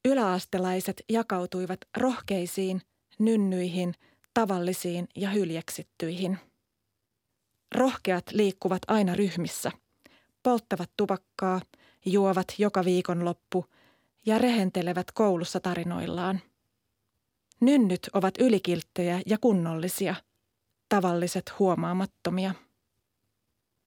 Yläastelaiset 0.05 1.03
jakautuivat 1.09 1.81
rohkeisiin, 1.97 2.83
nynnyihin, 3.19 3.95
tavallisiin 4.35 5.09
ja 5.17 5.31
hyljeksittyihin. 5.31 6.39
Rohkeat 7.75 8.25
liikkuvat 8.33 8.83
aina 8.87 9.15
ryhmissä, 9.15 9.73
polttavat 10.43 10.91
tupakkaa, 10.97 11.61
juovat 12.07 12.55
joka 12.59 12.85
viikonloppu 12.85 13.65
ja 14.27 14.39
rehentelevät 14.39 15.13
koulussa 15.13 15.61
tarinoillaan. 15.61 16.41
Nynnyt 17.61 18.11
ovat 18.13 18.35
ylikilttejä 18.39 19.21
ja 19.27 19.39
kunnollisia, 19.39 20.15
tavalliset 20.89 21.53
huomaamattomia 21.59 22.55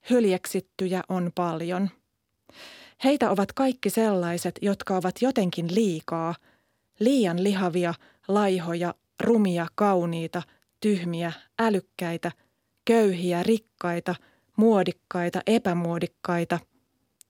hyljeksittyjä 0.10 1.04
on 1.10 1.32
paljon. 1.36 1.90
Heitä 3.04 3.32
ovat 3.32 3.54
kaikki 3.54 3.90
sellaiset, 3.90 4.60
jotka 4.62 4.98
ovat 4.98 5.22
jotenkin 5.22 5.76
liikaa, 5.76 6.36
liian 7.00 7.44
lihavia, 7.44 7.94
laihoja, 8.28 8.94
rumia, 9.20 9.68
kauniita, 9.76 10.42
tyhmiä, 10.80 11.32
älykkäitä, 11.60 12.32
köyhiä, 12.86 13.44
rikkaita, 13.44 14.16
muodikkaita, 14.58 15.42
epämuodikkaita 15.48 16.60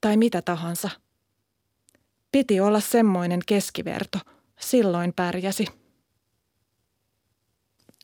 tai 0.02 0.18
mitä 0.18 0.42
tahansa. 0.42 0.90
Piti 2.32 2.60
olla 2.60 2.80
semmoinen 2.80 3.40
keskiverto, 3.46 4.20
silloin 4.60 5.14
pärjäsi. 5.16 5.66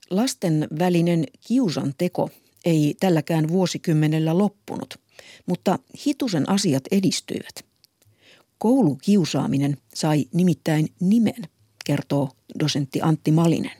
Lasten 0.09 0.67
välinen 0.79 1.23
kiusan 1.47 1.93
teko 1.97 2.29
ei 2.65 2.95
tälläkään 2.99 3.47
vuosikymmenellä 3.47 4.37
loppunut, 4.37 4.99
mutta 5.45 5.79
hitusen 6.05 6.49
asiat 6.49 6.83
edistyivät. 6.91 7.65
Koulukiusaaminen 8.57 9.77
sai 9.93 10.25
nimittäin 10.33 10.87
nimen, 10.99 11.43
kertoo 11.85 12.31
dosentti 12.59 13.01
Antti 13.01 13.31
Malinen. 13.31 13.77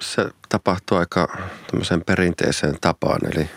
Se 0.00 0.28
tapahtui 0.48 0.98
aika 0.98 1.38
tämmöisen 1.70 2.04
perinteiseen 2.04 2.76
tapaan, 2.80 3.20
eli 3.32 3.50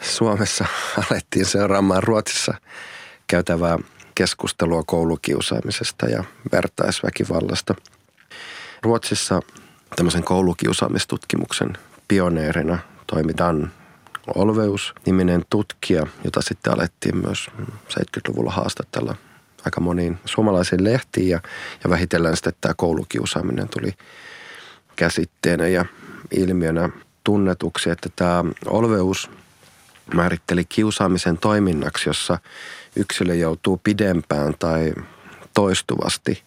Suomessa 0.00 0.66
alettiin 1.10 1.46
seuraamaan 1.46 2.02
Ruotsissa 2.02 2.54
käytävää 3.26 3.78
keskustelua 4.14 4.82
koulukiusaamisesta 4.86 6.06
ja 6.06 6.24
vertaisväkivallasta. 6.52 7.74
Ruotsissa 8.82 9.42
tämmöisen 9.96 10.24
koulukiusaamistutkimuksen 10.24 11.72
pioneerina 12.08 12.78
toimi 13.06 13.32
Dan 13.38 13.72
Olveus, 14.34 14.94
niminen 15.06 15.44
tutkija, 15.50 16.06
jota 16.24 16.42
sitten 16.42 16.72
alettiin 16.72 17.16
myös 17.16 17.50
70-luvulla 17.90 18.50
haastatella 18.50 19.14
aika 19.64 19.80
moniin 19.80 20.18
suomalaisiin 20.24 20.84
lehtiin 20.84 21.28
ja, 21.28 21.40
ja 21.84 21.90
vähitellen 21.90 22.36
sitten 22.36 22.54
tämä 22.60 22.74
koulukiusaaminen 22.76 23.68
tuli 23.68 23.92
käsitteenä 24.96 25.66
ja 25.66 25.84
ilmiönä 26.30 26.88
tunnetuksi, 27.24 27.90
että 27.90 28.08
tämä 28.16 28.44
Olveus 28.66 29.30
määritteli 30.14 30.64
kiusaamisen 30.64 31.38
toiminnaksi, 31.38 32.08
jossa 32.08 32.38
yksilö 32.96 33.34
joutuu 33.34 33.80
pidempään 33.84 34.54
tai 34.58 34.92
toistuvasti 35.54 36.42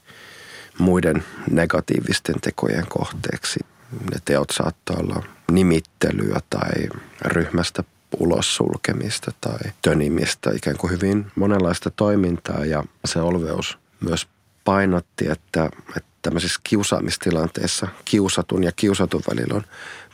muiden 0.78 1.24
negatiivisten 1.52 2.36
tekojen 2.42 2.86
kohteeksi. 2.90 3.60
Ne 3.92 4.18
teot 4.26 4.50
saattaa 4.50 4.98
olla 5.00 5.24
nimittelyä 5.52 6.40
tai 6.50 6.90
ryhmästä 7.22 7.84
ulos 8.20 8.56
sulkemista 8.56 9.32
tai 9.42 9.60
tönimistä, 9.82 10.52
ikään 10.56 10.78
kuin 10.78 10.92
hyvin 10.92 11.32
monenlaista 11.36 11.90
toimintaa 11.90 12.66
ja 12.66 12.84
se 13.06 13.20
Olveus 13.20 13.78
myös 14.00 14.28
painotti, 14.64 15.30
että, 15.30 15.70
että 15.98 16.10
tämmöisissä 16.22 16.60
kiusaamistilanteissa 16.64 17.88
kiusatun 18.06 18.64
ja 18.64 18.72
kiusatun 18.76 19.22
välillä 19.30 19.56
on 19.56 19.64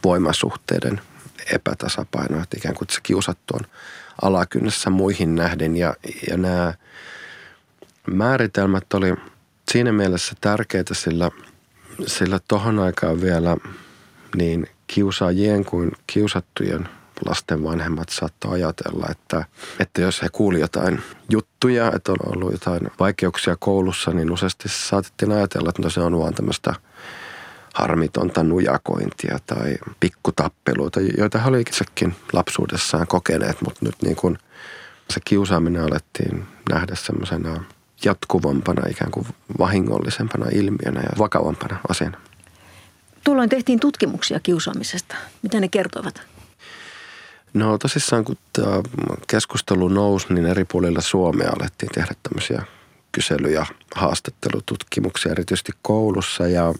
voimasuhteiden 0.03 1.01
epätasapaino, 1.53 2.41
että 2.41 2.57
ikään 2.57 2.75
kuin 2.75 2.87
se 2.91 2.99
kiusattu 3.03 3.53
on 3.55 3.65
alakynnessä 4.21 4.89
muihin 4.89 5.35
nähden 5.35 5.75
ja, 5.75 5.95
ja 6.29 6.37
nämä 6.37 6.73
määritelmät 8.07 8.93
oli 8.93 9.13
siinä 9.71 9.91
mielessä 9.91 10.35
tärkeitä, 10.41 10.93
sillä, 10.93 11.31
sillä 12.05 12.39
tohon 12.47 12.79
aikaan 12.79 13.21
vielä 13.21 13.57
niin 14.35 14.67
kiusaajien 14.87 15.65
kuin 15.65 15.91
kiusattujen 16.07 16.89
lasten 17.25 17.63
vanhemmat 17.63 18.09
saattoi 18.09 18.53
ajatella, 18.53 19.07
että, 19.11 19.45
että 19.79 20.01
jos 20.01 20.21
he 20.21 20.29
kuulivat 20.31 20.61
jotain 20.61 21.01
juttuja, 21.29 21.91
että 21.95 22.11
on 22.11 22.35
ollut 22.35 22.51
jotain 22.51 22.81
vaikeuksia 22.99 23.55
koulussa, 23.59 24.11
niin 24.11 24.31
useasti 24.31 24.69
saatettiin 24.69 25.31
ajatella, 25.31 25.69
että 25.69 25.81
no 25.81 25.89
se 25.89 25.99
on 25.99 26.19
vaan 26.19 26.33
tämmöistä 26.33 26.73
harmitonta 27.73 28.43
nujakointia 28.43 29.39
tai 29.45 29.77
pikkutappeluita, 29.99 30.99
joita 31.17 31.39
he 31.39 31.49
olivat 31.49 31.67
itsekin 31.67 32.15
lapsuudessaan 32.33 33.07
kokeneet, 33.07 33.61
mutta 33.61 33.79
nyt 33.85 33.95
niin 34.01 34.15
kuin 34.15 34.37
se 35.09 35.19
kiusaaminen 35.25 35.83
alettiin 35.83 36.45
nähdä 36.69 36.95
semmoisena 36.95 37.63
jatkuvampana, 38.05 38.87
ikään 38.89 39.11
kuin 39.11 39.27
vahingollisempana 39.59 40.45
ilmiönä 40.51 41.01
ja 41.01 41.09
vakavampana 41.17 41.79
asiana. 41.89 42.17
Tuolloin 43.23 43.49
tehtiin 43.49 43.79
tutkimuksia 43.79 44.39
kiusaamisesta. 44.39 45.15
Mitä 45.41 45.59
ne 45.59 45.67
kertovat? 45.67 46.21
No 47.53 47.77
tosissaan, 47.77 48.25
kun 48.25 48.37
tämä 48.53 48.81
keskustelu 49.27 49.87
nousi, 49.87 50.33
niin 50.33 50.45
eri 50.45 50.65
puolilla 50.65 51.01
Suomea 51.01 51.51
alettiin 51.59 51.91
tehdä 51.93 52.15
tämmöisiä 52.23 52.63
kysely- 53.11 53.53
ja 53.53 53.65
haastattelututkimuksia, 53.95 55.31
erityisesti 55.31 55.71
koulussa. 55.81 56.47
Ja 56.47 56.73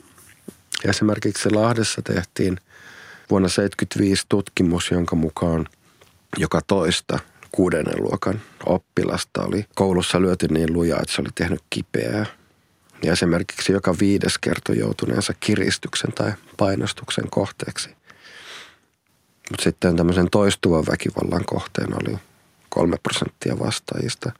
esimerkiksi 0.85 1.51
Lahdessa 1.51 2.01
tehtiin 2.01 2.57
vuonna 3.29 3.49
1975 3.49 4.25
tutkimus, 4.29 4.91
jonka 4.91 5.15
mukaan 5.15 5.67
joka 6.37 6.61
toista 6.67 7.19
kuudennen 7.51 8.03
luokan 8.03 8.41
oppilasta 8.65 9.41
oli 9.41 9.65
koulussa 9.75 10.21
lyöty 10.21 10.47
niin 10.47 10.73
lujaa, 10.73 10.99
että 11.01 11.15
se 11.15 11.21
oli 11.21 11.29
tehnyt 11.35 11.61
kipeää. 11.69 12.25
Ja 13.03 13.13
esimerkiksi 13.13 13.71
joka 13.71 13.95
viides 13.99 14.37
kertoi 14.37 14.77
joutuneensa 14.79 15.33
kiristyksen 15.39 16.11
tai 16.11 16.33
painostuksen 16.57 17.29
kohteeksi. 17.29 17.89
Mutta 19.51 19.63
sitten 19.63 19.95
tämmöisen 19.95 20.29
toistuvan 20.29 20.83
väkivallan 20.91 21.45
kohteen 21.45 21.93
oli 21.93 22.17
kolme 22.69 22.97
prosenttia 23.03 23.59
vastaajista. 23.59 24.31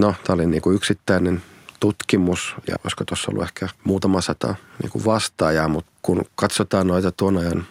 No, 0.00 0.14
tämä 0.24 0.34
oli 0.34 0.46
niin 0.46 0.62
kuin 0.62 0.76
yksittäinen 0.76 1.42
tutkimus 1.80 2.54
ja 2.68 2.76
olisiko 2.84 3.04
tuossa 3.04 3.30
ollut 3.30 3.44
ehkä 3.44 3.68
muutama 3.84 4.20
sata 4.20 4.54
niin 4.82 4.90
kuin 4.90 5.04
vastaajaa, 5.04 5.68
mutta 5.68 5.90
kun 6.02 6.24
katsotaan 6.34 6.86
noita 6.86 7.12
tuon 7.12 7.36
ajan 7.36 7.66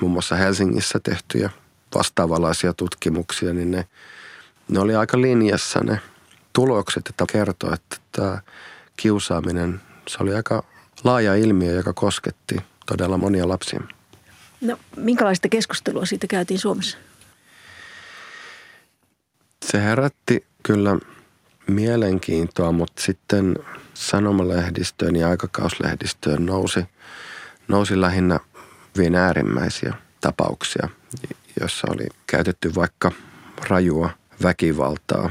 muun 0.00 0.12
muassa 0.12 0.36
Helsingissä 0.36 1.00
tehtyjä 1.02 1.50
vastaavanlaisia 1.94 2.72
tutkimuksia, 2.72 3.52
niin 3.52 3.70
ne, 3.70 3.86
ne 4.68 4.80
oli 4.80 4.94
aika 4.94 5.20
linjassa 5.20 5.80
ne 5.80 6.00
tulokset, 6.52 7.06
että 7.08 7.24
kertoo, 7.32 7.74
että 7.74 7.96
tämä 8.12 8.38
kiusaaminen, 8.96 9.80
se 10.08 10.16
oli 10.20 10.34
aika 10.34 10.64
laaja 11.04 11.34
ilmiö, 11.34 11.72
joka 11.72 11.92
kosketti 11.92 12.56
todella 12.86 13.18
monia 13.18 13.48
lapsia. 13.48 13.80
No, 14.60 14.78
minkälaista 14.96 15.48
keskustelua 15.48 16.06
siitä 16.06 16.26
käytiin 16.26 16.60
Suomessa? 16.60 16.98
Se 19.64 19.82
herätti 19.82 20.46
kyllä 20.62 20.98
mielenkiintoa, 21.66 22.72
mutta 22.72 23.02
sitten 23.02 23.56
sanomalehdistöön 23.94 25.16
ja 25.16 25.28
aikakauslehdistöön 25.28 26.46
nousi, 26.46 26.84
nousi 27.68 28.00
lähinnä 28.00 28.40
hyvin 28.96 29.14
äärimmäisiä 29.14 29.94
tapauksia, 30.20 30.88
joissa 31.60 31.86
oli 31.90 32.06
käytetty 32.26 32.74
vaikka 32.74 33.12
rajua 33.68 34.10
väkivaltaa. 34.42 35.30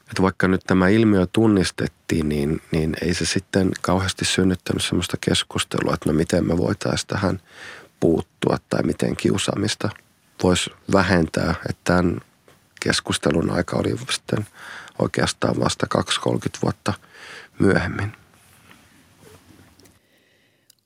Että 0.00 0.22
vaikka 0.22 0.48
nyt 0.48 0.60
tämä 0.66 0.88
ilmiö 0.88 1.26
tunnistettiin, 1.32 2.28
niin, 2.28 2.62
niin 2.72 2.96
ei 3.02 3.14
se 3.14 3.24
sitten 3.24 3.70
kauheasti 3.82 4.24
synnyttänyt 4.24 4.84
sellaista 4.84 5.16
keskustelua, 5.20 5.94
että 5.94 6.08
no 6.08 6.16
miten 6.16 6.46
me 6.46 6.58
voitaisiin 6.58 7.08
tähän 7.08 7.40
puuttua 8.00 8.56
tai 8.68 8.82
miten 8.82 9.16
kiusaamista 9.16 9.88
voisi 10.42 10.70
vähentää. 10.92 11.54
Että 11.68 11.80
tämän 11.84 12.20
keskustelun 12.80 13.50
aika 13.50 13.76
oli 13.76 13.94
sitten 14.10 14.46
oikeastaan 14.98 15.60
vasta 15.60 15.86
2-30 15.98 16.38
vuotta 16.62 16.94
myöhemmin. 17.58 18.12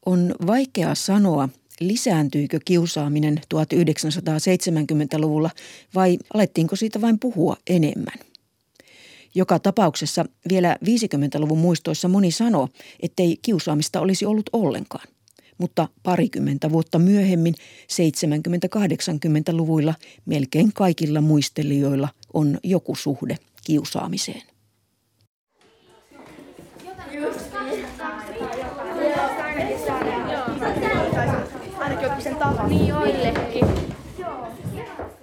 On 0.06 0.34
vaikea 0.46 0.94
sanoa, 0.94 1.48
lisääntyykö 1.80 2.58
kiusaaminen 2.64 3.40
1970-luvulla 3.54 5.50
vai 5.94 6.18
alettiinko 6.34 6.76
siitä 6.76 7.00
vain 7.00 7.18
puhua 7.18 7.56
enemmän. 7.66 8.18
Joka 9.34 9.58
tapauksessa 9.58 10.24
vielä 10.48 10.76
50-luvun 10.84 11.58
muistoissa 11.58 12.08
moni 12.08 12.30
sanoo, 12.30 12.68
ettei 13.00 13.38
kiusaamista 13.42 14.00
olisi 14.00 14.26
ollut 14.26 14.50
ollenkaan 14.52 15.08
mutta 15.60 15.88
parikymmentä 16.02 16.72
vuotta 16.72 16.98
myöhemmin 16.98 17.54
70-80-luvuilla 17.92 19.94
melkein 20.26 20.72
kaikilla 20.72 21.20
muistelijoilla 21.20 22.08
on 22.34 22.58
joku 22.62 22.94
suhde 22.94 23.36
kiusaamiseen. 23.64 24.42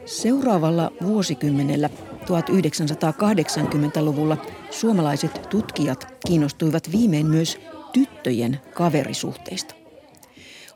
Seuraavalla 0.05 0.91
vuosikymmenellä 1.03 1.89
1980-luvulla 2.21 4.45
suomalaiset 4.71 5.41
tutkijat 5.49 6.07
kiinnostuivat 6.27 6.91
viimein 6.91 7.25
myös 7.25 7.57
tyttöjen 7.93 8.59
kaverisuhteista. 8.73 9.75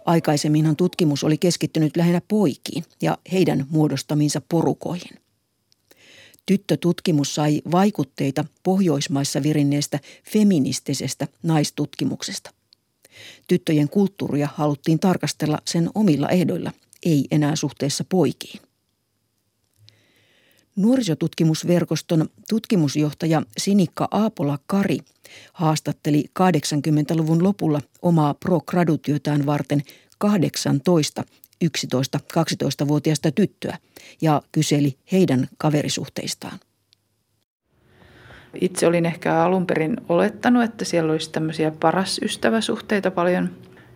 Aikaisemminhan 0.05 0.75
tutkimus 0.75 1.23
oli 1.23 1.37
keskittynyt 1.37 1.97
lähinnä 1.97 2.21
poikiin 2.27 2.83
ja 3.01 3.17
heidän 3.31 3.65
muodostamiinsa 3.69 4.41
porukoihin. 4.49 5.19
Tyttötutkimus 6.45 7.35
sai 7.35 7.61
vaikutteita 7.71 8.45
Pohjoismaissa 8.63 9.43
virinneestä 9.43 9.99
feministisestä 10.23 11.27
naistutkimuksesta. 11.43 12.51
Tyttöjen 13.47 13.89
kulttuuria 13.89 14.49
haluttiin 14.55 14.99
tarkastella 14.99 15.59
sen 15.65 15.89
omilla 15.95 16.29
ehdoilla, 16.29 16.71
ei 17.05 17.25
enää 17.31 17.55
suhteessa 17.55 18.03
poikiin. 18.09 18.61
Nuorisotutkimusverkoston 20.75 22.29
tutkimusjohtaja 22.49 23.41
Sinikka 23.57 24.07
Aapola-Kari 24.11 24.97
haastatteli 25.53 26.25
80-luvun 26.39 27.43
lopulla 27.43 27.81
omaa 28.01 28.33
pro-gradutyötään 28.33 29.45
varten 29.45 29.83
18 30.17 31.23
11-12-vuotiaista 31.65 33.31
tyttöä 33.31 33.77
ja 34.21 34.41
kyseli 34.51 34.97
heidän 35.11 35.47
kaverisuhteistaan. 35.57 36.59
Itse 38.61 38.87
olin 38.87 39.05
ehkä 39.05 39.35
alun 39.35 39.67
perin 39.67 39.97
olettanut, 40.09 40.63
että 40.63 40.85
siellä 40.85 41.11
olisi 41.11 41.31
tämmöisiä 41.31 41.71
paras 41.79 42.19
ystäväsuhteita 42.23 43.11
paljon 43.11 43.49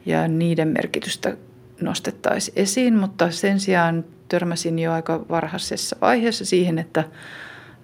ja 0.05 0.27
niiden 0.27 0.67
merkitystä 0.67 1.37
nostettaisiin 1.81 2.59
esiin, 2.59 2.97
mutta 2.97 3.31
sen 3.31 3.59
sijaan 3.59 4.05
törmäsin 4.29 4.79
jo 4.79 4.91
aika 4.91 5.25
varhaisessa 5.29 5.95
vaiheessa 6.01 6.45
siihen, 6.45 6.79
että 6.79 7.03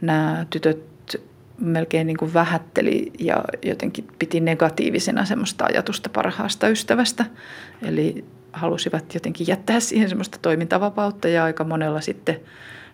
nämä 0.02 0.46
tytöt 0.50 0.92
melkein 1.58 2.08
niin 2.08 2.18
kuin 2.18 2.34
vähätteli 2.34 3.12
ja 3.20 3.44
jotenkin 3.64 4.08
piti 4.20 4.40
negatiivisena 4.40 5.26
semmoista 5.26 5.66
ajatusta 5.66 6.10
parhaasta 6.10 6.68
ystävästä. 6.68 7.26
Eli 7.82 8.26
halusivat 8.54 9.14
jotenkin 9.14 9.48
jättää 9.48 9.80
siihen 9.80 10.10
semmoista 10.10 10.38
toimintavapautta 10.42 11.28
ja 11.28 11.44
aika 11.44 11.64
monella 11.64 12.02
sitten 12.02 12.40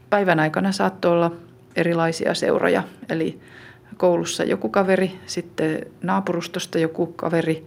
päivän 0.10 0.40
aikana 0.40 0.72
saattoi 0.72 1.12
olla 1.12 1.32
erilaisia 1.76 2.34
seuroja. 2.34 2.84
Eli 3.10 3.40
koulussa 3.98 4.44
joku 4.44 4.70
kaveri, 4.70 5.20
sitten 5.26 5.86
naapurustosta 6.04 6.80
joku 6.80 7.08
kaveri, 7.08 7.66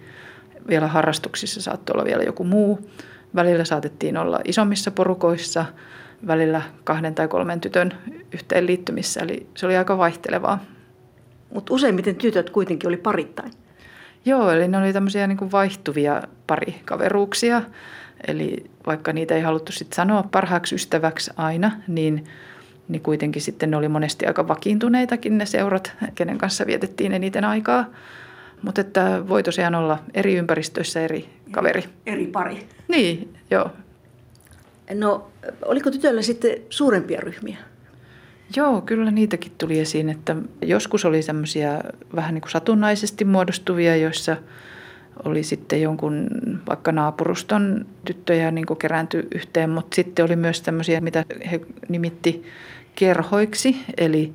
vielä 0.69 0.87
harrastuksissa 0.87 1.63
saattoi 1.63 1.95
olla 1.95 2.05
vielä 2.05 2.23
joku 2.23 2.45
muu. 2.45 2.91
Välillä 3.35 3.65
saatettiin 3.65 4.17
olla 4.17 4.41
isommissa 4.45 4.91
porukoissa, 4.91 5.65
välillä 6.27 6.63
kahden 6.85 7.15
tai 7.15 7.29
kolmen 7.29 7.61
tytön 7.61 7.93
yhteenliittymissä, 8.33 9.21
eli 9.21 9.47
se 9.57 9.67
oli 9.67 9.77
aika 9.77 9.99
vaihtelevaa. 9.99 10.65
Mutta 11.55 11.75
useimmiten 11.75 12.17
tytöt 12.17 12.51
kuitenkin 12.51 12.89
oli 12.89 12.97
parittain. 12.97 13.53
Joo, 14.25 14.51
eli 14.51 14.69
ne 14.69 14.79
oli 14.79 14.93
tämmöisiä 14.93 15.27
niin 15.27 15.39
kuin 15.39 15.53
vaihtuvia 15.53 16.23
parikaveruuksia. 16.47 17.63
Eli 18.27 18.71
vaikka 18.87 19.13
niitä 19.13 19.35
ei 19.35 19.41
haluttu 19.41 19.73
sitten 19.73 19.97
sanoa 19.97 20.23
parhaaksi 20.23 20.75
ystäväksi 20.75 21.31
aina, 21.37 21.73
niin, 21.89 22.25
niin 22.91 23.03
kuitenkin 23.03 23.43
sitten 23.43 23.71
ne 23.71 23.77
oli 23.77 23.89
monesti 23.89 24.27
aika 24.27 24.49
vakiintuneitakin 24.49 25.39
ne 25.39 25.47
seurat, 25.47 25.93
kenen 26.15 26.39
kanssa 26.39 26.67
vietettiin 26.67 27.13
eniten 27.13 27.45
aikaa. 27.45 27.87
Mutta 28.63 28.81
että 28.81 29.29
voi 29.29 29.43
tosiaan 29.43 29.75
olla 29.75 29.99
eri 30.15 30.35
ympäristöissä 30.35 31.01
eri 31.01 31.29
kaveri. 31.51 31.85
Eri 32.07 32.27
pari. 32.27 32.67
Niin, 32.89 33.35
joo. 33.51 33.71
No, 34.95 35.31
oliko 35.65 35.91
tytöllä 35.91 36.23
sitten 36.23 36.57
suurempia 36.71 37.21
ryhmiä? 37.21 37.57
Joo, 38.57 38.81
kyllä 38.81 39.11
niitäkin 39.11 39.53
tuli 39.59 39.81
esiin, 39.81 40.11
että 40.11 40.37
joskus 40.63 41.05
oli 41.05 41.23
semmoisia 41.23 41.81
vähän 42.15 42.35
niin 42.35 42.43
kuin 42.43 42.51
satunnaisesti 42.51 43.25
muodostuvia, 43.25 43.97
joissa 43.97 44.37
oli 45.25 45.43
sitten 45.43 45.83
jonkun 45.83 46.29
vaikka 46.69 46.93
naapuruston 46.93 47.87
tyttöjä 48.05 48.51
niin 48.51 48.67
kerääntyi 48.79 49.29
yhteen, 49.35 49.71
mutta 49.71 49.95
sitten 49.95 50.25
oli 50.25 50.37
myös 50.37 50.63
tämmöisiä, 50.63 51.01
mitä 51.01 51.25
he 51.51 51.61
nimitti 51.89 52.43
kerhoiksi, 53.01 53.85
eli 53.97 54.33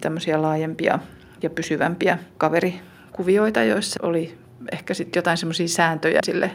tämmöisiä 0.00 0.42
laajempia 0.42 0.98
ja 1.42 1.50
pysyvämpiä 1.50 2.18
kaverikuvioita, 2.38 3.62
joissa 3.62 4.00
oli 4.02 4.38
ehkä 4.72 4.94
sitten 4.94 5.18
jotain 5.18 5.36
semmoisia 5.36 5.68
sääntöjä 5.68 6.20
sille 6.24 6.50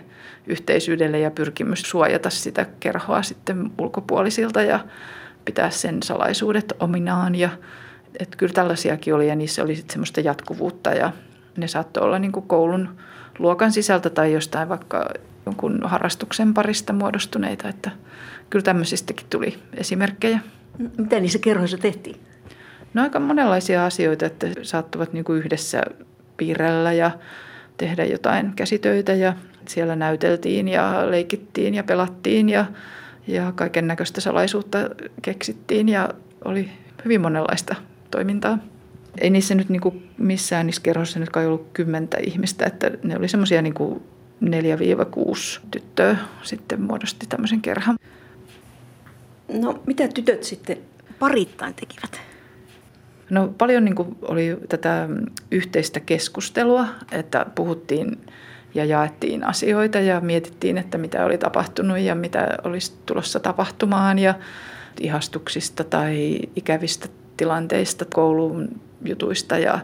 yhteisyydelle 0.47 1.20
ja 1.20 1.32
pyrkimys 1.32 1.82
suojata 1.82 2.30
sitä 2.30 2.66
kerhoa 2.80 3.24
sitten 3.24 3.72
ulkopuolisilta 3.78 4.62
ja 4.62 4.80
pitää 5.45 5.70
sen 5.70 6.04
salaisuudet 6.04 6.74
ominaan. 6.80 7.36
Ja, 7.36 7.49
että 8.20 8.38
kyllä 8.38 8.54
tällaisiakin 8.54 9.14
oli 9.14 9.28
ja 9.28 9.36
niissä 9.36 9.64
oli 9.64 9.76
sitten 9.76 9.93
semmoista 9.93 10.22
jatkuvuutta 10.22 10.89
ja 10.89 11.12
ne 11.58 11.68
saattoi 11.68 12.04
olla 12.04 12.20
niin 12.20 12.32
koulun 12.32 12.97
luokan 13.39 13.72
sisältä 13.72 14.10
tai 14.10 14.34
jostain 14.34 14.70
vaikka 14.70 15.10
jonkun 15.45 15.80
harrastuksen 15.84 16.54
parista 16.54 16.93
muodostuneita. 16.93 17.70
Että 17.70 17.91
kyllä 18.49 18.64
tämmöisistäkin 18.64 19.28
tuli 19.30 19.60
esimerkkejä. 19.74 20.39
Mitä 20.98 21.20
niissä 21.20 21.40
kerhoissa 21.40 21.78
tehtiin? 21.78 22.20
No 22.94 23.02
aika 23.02 23.20
monenlaisia 23.20 23.86
asioita, 23.86 24.26
että 24.26 24.48
saattuvat 24.62 25.14
niin 25.14 25.24
kuin 25.24 25.40
yhdessä 25.40 25.82
piirrellä 26.38 26.94
ja 26.94 27.12
tehdä 27.78 28.06
jotain 28.06 28.54
käsitöitä 28.56 29.14
ja 29.14 29.34
siellä 29.68 29.96
näyteltiin 29.96 30.68
ja 30.68 31.12
leikittiin 31.12 31.74
ja 31.74 31.84
pelattiin 31.84 32.50
ja, 32.50 32.66
ja 33.28 33.52
kaiken 33.56 33.88
näköistä 33.88 34.22
salaisuutta 34.22 34.78
keksittiin 35.22 35.90
ja 35.90 36.10
oli 36.46 36.70
hyvin 37.06 37.22
monenlaista 37.22 37.76
toimintaa. 38.12 38.58
Ei 39.22 39.30
niissä 39.30 39.56
nyt 39.56 39.70
niin 39.70 39.82
kuin 39.82 40.10
missään 40.18 40.66
niissä 40.66 40.82
kerhoissa 40.82 41.20
nyt 41.20 41.30
kai 41.30 41.48
ollut 41.48 41.68
kymmentä 41.74 42.18
ihmistä, 42.24 42.66
että 42.66 42.92
ne 43.04 43.18
oli 43.18 43.28
semmoisia 43.28 43.62
niin 43.62 44.02
4-6 44.46 45.60
tyttöä 45.72 46.18
sitten 46.44 46.82
muodosti 46.82 47.26
tämmöisen 47.30 47.62
kerhan. 47.62 47.98
No 49.54 49.82
mitä 49.88 50.08
tytöt 50.08 50.43
sitten 50.43 50.78
parittain 51.20 51.74
tekivät? 51.74 52.22
No 53.30 53.54
paljon 53.58 53.86
niin 53.86 53.95
oli 54.22 54.58
tätä 54.70 55.10
yhteistä 55.52 55.99
keskustelua, 55.99 56.88
että 57.12 57.45
puhuttiin 57.56 58.18
ja 58.74 58.86
jaettiin 58.86 59.43
asioita 59.43 59.99
ja 59.99 60.20
mietittiin, 60.22 60.78
että 60.78 60.97
mitä 60.97 61.26
oli 61.26 61.38
tapahtunut 61.38 61.99
ja 61.99 62.16
mitä 62.16 62.47
olisi 62.64 62.93
tulossa 63.06 63.39
tapahtumaan 63.39 64.20
ja 64.20 64.34
ihastuksista 64.99 65.84
tai 65.84 66.39
ikävistä 66.56 67.08
tilanteista, 67.38 68.06
koulun 68.06 68.82
jutuista 69.06 69.58
ja 69.58 69.80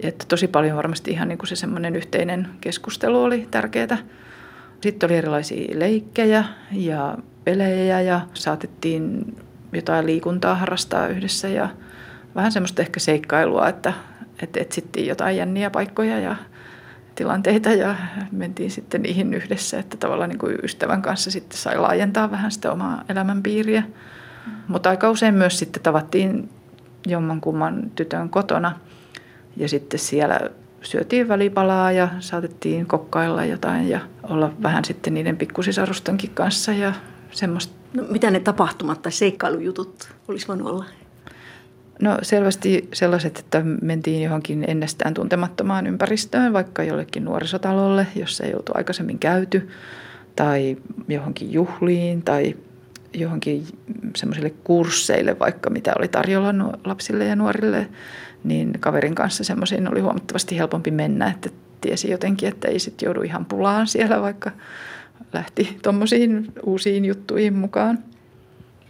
että 0.00 0.24
tosi 0.28 0.48
paljon 0.48 0.76
varmasti 0.76 1.10
ihan 1.10 1.28
niin 1.28 1.38
kuin 1.38 1.48
se 1.48 1.56
semmoinen 1.56 1.96
yhteinen 1.96 2.48
keskustelu 2.60 3.22
oli 3.22 3.48
tärkeää. 3.50 3.98
Sitten 4.80 5.06
oli 5.06 5.16
erilaisia 5.16 5.78
leikkejä 5.78 6.44
ja 6.72 7.18
pelejä 7.44 8.00
ja 8.00 8.20
saatettiin 8.34 9.36
jotain 9.72 10.06
liikuntaa 10.06 10.54
harrastaa 10.54 11.08
yhdessä 11.08 11.48
ja 11.48 11.68
vähän 12.34 12.52
semmoista 12.52 12.82
ehkä 12.82 13.00
seikkailua, 13.00 13.68
että, 13.68 13.92
että 14.42 14.60
etsittiin 14.60 15.06
jotain 15.06 15.36
jänniä 15.36 15.70
paikkoja 15.70 16.18
ja 16.18 16.36
tilanteita 17.14 17.70
ja 17.70 17.94
mentiin 18.32 18.70
sitten 18.70 19.02
niihin 19.02 19.34
yhdessä, 19.34 19.78
että 19.78 19.96
tavallaan 19.96 20.28
niin 20.30 20.38
kuin 20.38 20.58
ystävän 20.62 21.02
kanssa 21.02 21.30
sitten 21.30 21.58
sai 21.58 21.78
laajentaa 21.78 22.30
vähän 22.30 22.50
sitä 22.50 22.72
omaa 22.72 23.04
elämänpiiriä. 23.08 23.82
Mutta 24.68 24.90
aika 24.90 25.10
usein 25.10 25.34
myös 25.34 25.58
sitten 25.58 25.82
tavattiin 25.82 26.48
jommankumman 27.06 27.90
tytön 27.94 28.28
kotona 28.28 28.78
ja 29.56 29.68
sitten 29.68 30.00
siellä 30.00 30.40
syötiin 30.82 31.28
välipalaa 31.28 31.92
ja 31.92 32.08
saatettiin 32.20 32.86
kokkailla 32.86 33.44
jotain 33.44 33.88
ja 33.88 34.00
olla 34.22 34.52
vähän 34.62 34.84
sitten 34.84 35.14
niiden 35.14 35.36
pikkusisarustenkin 35.36 36.30
kanssa 36.30 36.72
ja 36.72 36.92
semmoista. 37.32 37.74
No, 37.94 38.02
mitä 38.10 38.30
ne 38.30 38.40
tapahtumat 38.40 39.02
tai 39.02 39.12
seikkailujutut 39.12 40.08
olisi 40.28 40.48
voinut 40.48 40.68
olla? 40.68 40.84
No 42.02 42.18
selvästi 42.22 42.88
sellaiset, 42.92 43.38
että 43.38 43.62
mentiin 43.82 44.22
johonkin 44.22 44.64
ennestään 44.68 45.14
tuntemattomaan 45.14 45.86
ympäristöön, 45.86 46.52
vaikka 46.52 46.82
jollekin 46.82 47.24
nuorisotalolle, 47.24 48.06
jossa 48.16 48.44
ei 48.44 48.54
oltu 48.54 48.72
aikaisemmin 48.74 49.18
käyty, 49.18 49.68
tai 50.36 50.76
johonkin 51.08 51.52
juhliin, 51.52 52.22
tai 52.22 52.56
johonkin 53.14 53.66
semmoisille 54.16 54.50
kursseille, 54.64 55.38
vaikka 55.38 55.70
mitä 55.70 55.92
oli 55.98 56.08
tarjolla 56.08 56.54
lapsille 56.84 57.24
ja 57.24 57.36
nuorille, 57.36 57.88
niin 58.44 58.72
kaverin 58.80 59.14
kanssa 59.14 59.44
semmoisiin 59.44 59.92
oli 59.92 60.00
huomattavasti 60.00 60.58
helpompi 60.58 60.90
mennä, 60.90 61.26
että 61.26 61.50
tiesi 61.80 62.10
jotenkin, 62.10 62.48
että 62.48 62.68
ei 62.68 62.78
sitten 62.78 63.06
joudu 63.06 63.22
ihan 63.22 63.44
pulaan 63.44 63.86
siellä, 63.86 64.22
vaikka 64.22 64.50
lähti 65.32 65.78
tuommoisiin 65.82 66.52
uusiin 66.62 67.04
juttuihin 67.04 67.54
mukaan. 67.54 67.98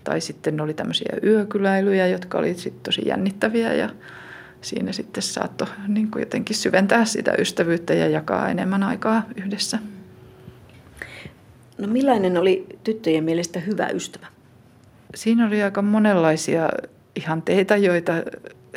Tai 0.05 0.21
sitten 0.21 0.61
oli 0.61 0.75
tämmöisiä 0.75 1.13
yökyläilyjä, 1.25 2.07
jotka 2.07 2.39
oli 2.39 2.55
sitten 2.55 2.83
tosi 2.83 3.03
jännittäviä 3.07 3.75
ja 3.75 3.91
siinä 4.61 4.93
sitten 4.93 5.23
saattoi 5.23 5.69
niin 5.89 6.11
kuin 6.11 6.21
jotenkin 6.21 6.57
syventää 6.57 7.05
sitä 7.05 7.33
ystävyyttä 7.39 7.95
ja 7.95 8.09
jakaa 8.09 8.49
enemmän 8.49 8.83
aikaa 8.83 9.23
yhdessä. 9.37 9.79
No 11.79 11.87
millainen 11.87 12.37
oli 12.37 12.67
tyttöjen 12.85 13.25
mielestä 13.25 13.61
hyvä 13.61 13.89
ystävä? 13.89 14.27
Siinä 15.15 15.47
oli 15.47 15.63
aika 15.63 15.83
monenlaisia 15.83 16.69
ihanteita, 17.17 17.77
joita 17.77 18.13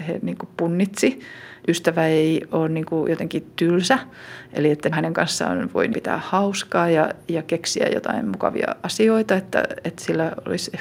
he 0.07 0.19
niin 0.21 0.37
kuin 0.37 0.49
punnitsi 0.57 1.19
ystävä 1.67 2.07
ei 2.07 2.41
ole 2.51 2.69
niin 2.69 2.85
kuin 2.85 3.09
jotenkin 3.09 3.47
tylsä, 3.55 3.99
eli 4.53 4.71
että 4.71 4.89
hänen 4.91 5.13
kanssaan 5.13 5.69
voi 5.73 5.89
pitää 5.89 6.17
hauskaa 6.23 6.89
ja, 6.89 7.09
ja 7.27 7.43
keksiä 7.43 7.87
jotain 7.93 8.27
mukavia 8.27 8.75
asioita, 8.83 9.35
että, 9.35 9.63
että 9.83 10.03
sillä 10.03 10.31
olisi 10.47 10.71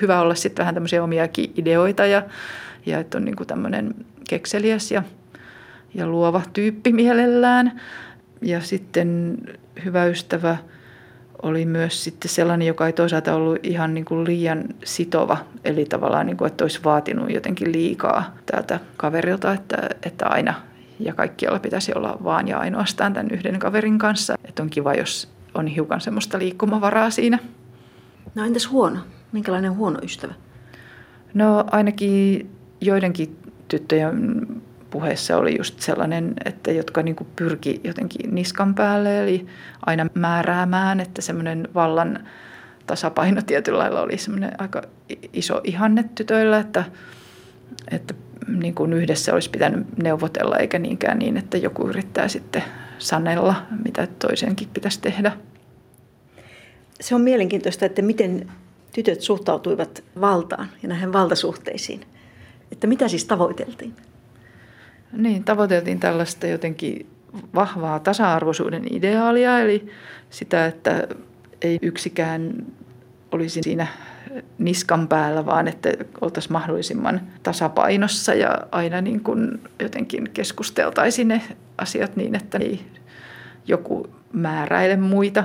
hyvä 0.00 0.20
olla 0.20 0.34
sitten 0.34 0.62
vähän 0.62 0.74
tämmöisiä 0.74 1.04
omiakin 1.04 1.52
ideoita 1.56 2.06
ja, 2.06 2.22
ja 2.86 2.98
että 2.98 3.18
on 3.18 3.24
niin 3.24 3.36
kuin 3.36 3.46
tämmöinen 3.46 3.94
kekseliäs 4.28 4.90
ja, 4.90 5.02
ja 5.94 6.06
luova 6.06 6.42
tyyppi 6.52 6.92
mielellään. 6.92 7.80
Ja 8.42 8.60
sitten 8.60 9.38
hyvä 9.84 10.04
ystävä– 10.04 10.56
oli 11.44 11.66
myös 11.66 12.04
sitten 12.04 12.28
sellainen, 12.28 12.68
joka 12.68 12.86
ei 12.86 12.92
toisaalta 12.92 13.34
ollut 13.34 13.58
ihan 13.62 13.94
niin 13.94 14.04
kuin 14.04 14.24
liian 14.24 14.64
sitova, 14.84 15.36
eli 15.64 15.84
tavallaan 15.84 16.26
niin 16.26 16.36
kuin, 16.36 16.46
että 16.46 16.64
olisi 16.64 16.80
vaatinut 16.84 17.30
jotenkin 17.30 17.72
liikaa 17.72 18.34
tältä 18.46 18.80
kaverilta, 18.96 19.52
että, 19.52 19.76
että 20.02 20.26
aina 20.26 20.54
ja 21.00 21.14
kaikkialla 21.14 21.58
pitäisi 21.58 21.92
olla 21.94 22.16
vaan 22.24 22.48
ja 22.48 22.58
ainoastaan 22.58 23.12
tämän 23.12 23.30
yhden 23.30 23.58
kaverin 23.58 23.98
kanssa. 23.98 24.34
Että 24.44 24.62
on 24.62 24.70
kiva, 24.70 24.94
jos 24.94 25.28
on 25.54 25.66
hiukan 25.66 26.00
semmoista 26.00 26.38
liikkumavaraa 26.38 27.10
siinä. 27.10 27.38
No 28.34 28.44
entäs 28.44 28.70
huono? 28.70 28.98
Minkälainen 29.32 29.76
huono 29.76 29.98
ystävä? 30.02 30.34
No 31.34 31.64
ainakin 31.70 32.50
joidenkin 32.80 33.36
tyttöjen 33.68 34.46
puheessa 34.94 35.36
oli 35.36 35.58
just 35.58 35.80
sellainen, 35.80 36.34
että 36.44 36.72
jotka 36.72 37.02
niin 37.02 37.16
kuin 37.16 37.28
pyrki 37.36 37.80
jotenkin 37.84 38.34
niskan 38.34 38.74
päälle, 38.74 39.22
eli 39.22 39.46
aina 39.86 40.06
määräämään, 40.14 41.00
että 41.00 41.22
semmoinen 41.22 41.68
vallan 41.74 42.28
tasapaino 42.86 43.42
tietyllä 43.42 43.78
lailla 43.78 44.00
oli 44.00 44.18
semmoinen 44.18 44.60
aika 44.60 44.82
iso 45.32 45.60
ihanne 45.64 46.04
tytöillä, 46.14 46.58
että, 46.58 46.84
että 47.90 48.14
niin 48.48 48.74
kuin 48.74 48.92
yhdessä 48.92 49.34
olisi 49.34 49.50
pitänyt 49.50 49.98
neuvotella, 50.02 50.56
eikä 50.56 50.78
niinkään 50.78 51.18
niin, 51.18 51.36
että 51.36 51.56
joku 51.56 51.88
yrittää 51.88 52.28
sitten 52.28 52.62
sanella, 52.98 53.54
mitä 53.84 54.06
toisenkin 54.06 54.68
pitäisi 54.74 55.00
tehdä. 55.00 55.32
Se 57.00 57.14
on 57.14 57.20
mielenkiintoista, 57.20 57.86
että 57.86 58.02
miten 58.02 58.50
tytöt 58.92 59.20
suhtautuivat 59.20 60.04
valtaan 60.20 60.68
ja 60.82 60.88
näihin 60.88 61.12
valtasuhteisiin. 61.12 62.00
Että 62.72 62.86
mitä 62.86 63.08
siis 63.08 63.24
tavoiteltiin? 63.24 63.94
Niin, 65.16 65.44
tavoiteltiin 65.44 66.00
tällaista 66.00 66.46
jotenkin 66.46 67.06
vahvaa 67.54 68.00
tasa-arvoisuuden 68.00 68.84
ideaalia, 68.90 69.60
eli 69.60 69.86
sitä, 70.30 70.66
että 70.66 71.08
ei 71.62 71.78
yksikään 71.82 72.52
olisi 73.32 73.60
siinä 73.62 73.86
niskan 74.58 75.08
päällä, 75.08 75.46
vaan 75.46 75.68
että 75.68 75.90
oltaisiin 76.20 76.52
mahdollisimman 76.52 77.20
tasapainossa 77.42 78.34
ja 78.34 78.58
aina 78.72 79.00
niin 79.00 79.20
kuin 79.20 79.60
jotenkin 79.82 80.30
keskusteltaisiin 80.30 81.28
ne 81.28 81.42
asiat 81.78 82.16
niin, 82.16 82.34
että 82.34 82.58
ei 82.58 82.80
joku 83.66 84.06
määräile 84.32 84.96
muita. 84.96 85.44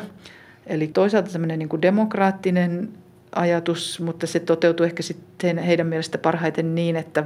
Eli 0.67 0.87
toisaalta 0.87 1.31
tämmöinen 1.31 1.59
niin 1.59 1.69
kuin 1.69 1.81
demokraattinen 1.81 2.89
ajatus, 3.35 3.99
mutta 3.99 4.27
se 4.27 4.39
toteutuu 4.39 4.85
ehkä 4.85 5.03
sitten 5.03 5.57
heidän 5.57 5.87
mielestä 5.87 6.17
parhaiten 6.17 6.75
niin, 6.75 6.95
että 6.95 7.23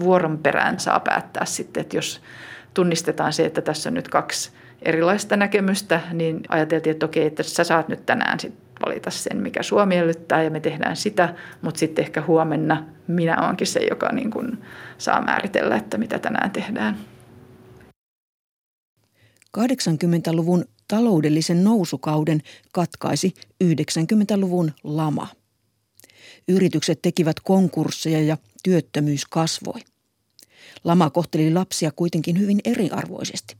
vuoron 0.00 0.38
perään 0.38 0.80
saa 0.80 1.00
päättää 1.00 1.44
sitten, 1.44 1.80
että 1.80 1.96
jos 1.96 2.20
tunnistetaan 2.74 3.32
se, 3.32 3.44
että 3.44 3.62
tässä 3.62 3.90
on 3.90 3.94
nyt 3.94 4.08
kaksi 4.08 4.50
erilaista 4.82 5.36
näkemystä, 5.36 6.00
niin 6.12 6.40
ajateltiin, 6.48 6.92
että 6.92 7.06
okei, 7.06 7.26
että 7.26 7.42
sä 7.42 7.64
saat 7.64 7.88
nyt 7.88 8.06
tänään 8.06 8.40
sit 8.40 8.54
valita 8.86 9.10
sen, 9.10 9.36
mikä 9.36 9.62
sua 9.62 9.86
miellyttää 9.86 10.42
ja 10.42 10.50
me 10.50 10.60
tehdään 10.60 10.96
sitä, 10.96 11.34
mutta 11.62 11.78
sitten 11.78 12.04
ehkä 12.04 12.22
huomenna 12.26 12.84
minä 13.06 13.36
olenkin 13.42 13.66
se, 13.66 13.80
joka 13.90 14.12
niin 14.12 14.30
kuin 14.30 14.64
saa 14.98 15.22
määritellä, 15.22 15.76
että 15.76 15.98
mitä 15.98 16.18
tänään 16.18 16.50
tehdään. 16.50 16.96
80-luvun 19.58 20.64
taloudellisen 20.88 21.64
nousukauden 21.64 22.40
katkaisi 22.72 23.34
90-luvun 23.64 24.72
lama. 24.84 25.28
Yritykset 26.48 27.02
tekivät 27.02 27.40
konkursseja 27.40 28.22
ja 28.22 28.36
työttömyys 28.62 29.24
kasvoi. 29.24 29.80
Lama 30.84 31.10
kohteli 31.10 31.52
lapsia 31.52 31.90
kuitenkin 31.90 32.38
hyvin 32.38 32.60
eriarvoisesti. 32.64 33.56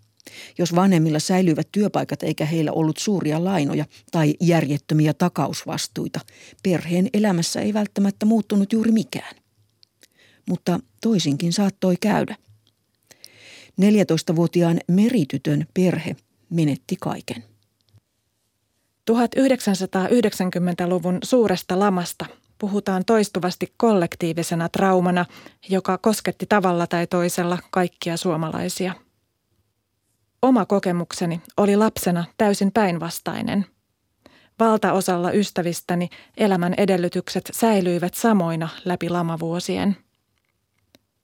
Jos 0.59 0.75
vanhemmilla 0.75 1.19
säilyivät 1.19 1.69
työpaikat 1.73 2.23
eikä 2.23 2.45
heillä 2.45 2.73
ollut 2.73 2.97
suuria 2.97 3.45
lainoja 3.45 3.85
tai 4.13 4.35
järjettömiä 4.41 5.15
takausvastuita, 5.15 6.21
perheen 6.63 7.09
elämässä 7.13 7.61
ei 7.61 7.75
välttämättä 7.75 8.27
muuttunut 8.27 8.73
juuri 8.73 8.93
mikään. 8.93 9.37
Mutta 10.49 10.81
toisinkin 11.03 11.53
saattoi 11.53 11.97
käydä. 12.01 12.37
14-vuotiaan 13.81 14.81
meritytön 14.89 15.67
perhe 15.75 16.17
menetti 16.51 16.97
kaiken. 17.01 17.45
1990-luvun 19.11 21.19
suuresta 21.25 21.79
lamasta 21.79 22.27
puhutaan 22.59 23.05
toistuvasti 23.05 23.75
kollektiivisena 23.77 24.69
traumana, 24.69 25.27
joka 25.69 25.99
kosketti 25.99 26.47
tavalla 26.49 26.87
tai 26.87 27.07
toisella 27.07 27.59
kaikkia 27.71 28.17
suomalaisia. 28.17 28.93
Oma 30.43 30.67
kokemukseni 30.67 31.41
oli 31.57 31.77
lapsena 31.77 32.25
täysin 32.39 32.73
päinvastainen. 32.73 33.67
Valtaosalla 34.61 35.33
ystävistäni 35.33 36.09
elämän 36.37 36.75
edellytykset 36.77 37.51
säilyivät 37.53 38.15
samoina 38.15 38.69
läpi 38.85 39.09
lamavuosien. 39.09 39.97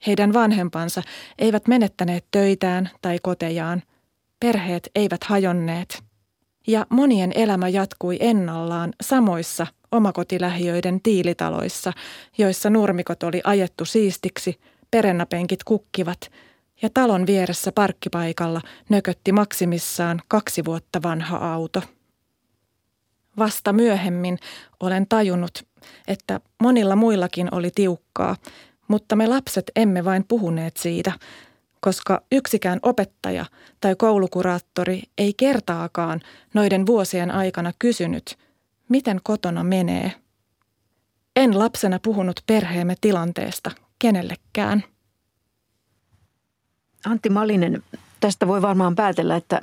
Heidän 0.07 0.33
vanhempansa 0.33 1.03
eivät 1.39 1.69
menettäneet 1.69 2.27
töitään 2.31 2.91
tai 3.03 3.19
kotejaan. 3.23 3.83
Perheet 4.41 4.91
eivät 4.95 5.25
hajonneet. 5.25 6.10
Ja 6.71 6.87
monien 6.89 7.33
elämä 7.35 7.69
jatkui 7.69 8.17
ennallaan 8.21 8.93
samoissa 9.03 9.67
omakotilähiöiden 9.93 11.01
tiilitaloissa, 11.01 11.93
joissa 12.39 12.71
nurmikot 12.71 13.23
oli 13.23 13.41
ajettu 13.45 13.85
siistiksi, 13.85 14.61
perennapenkit 14.91 15.65
kukkivat 15.65 16.21
ja 16.83 16.91
talon 16.95 17.27
vieressä 17.27 17.73
parkkipaikalla 17.73 18.61
nökötti 18.89 19.33
maksimissaan 19.33 20.21
kaksi 20.29 20.65
vuotta 20.65 21.03
vanha 21.03 21.53
auto. 21.55 21.83
Vasta 23.39 23.73
myöhemmin 23.73 24.39
olen 24.81 25.07
tajunnut, 25.09 25.67
että 26.09 26.41
monilla 26.63 26.97
muillakin 26.97 27.55
oli 27.55 27.71
tiukkaa, 27.75 28.37
mutta 28.89 29.17
me 29.17 29.27
lapset 29.27 29.71
emme 29.77 30.05
vain 30.05 30.25
puhuneet 30.29 30.77
siitä, 30.77 31.13
koska 31.81 32.23
yksikään 32.33 32.79
opettaja 32.83 33.47
tai 33.81 33.97
koulukuraattori 33.97 35.03
ei 35.19 35.35
kertaakaan 35.35 36.21
noiden 36.55 36.87
vuosien 36.87 37.31
aikana 37.31 37.73
kysynyt, 37.79 38.39
miten 38.89 39.21
kotona 39.23 39.65
menee. 39.65 40.13
En 41.37 41.59
lapsena 41.59 41.99
puhunut 41.99 42.41
perheemme 42.47 42.95
tilanteesta 43.01 43.71
kenellekään. 43.99 44.85
Antti 47.07 47.29
Malinen, 47.29 47.83
tästä 48.21 48.49
voi 48.49 48.63
varmaan 48.63 48.95
päätellä, 48.95 49.37
että 49.37 49.61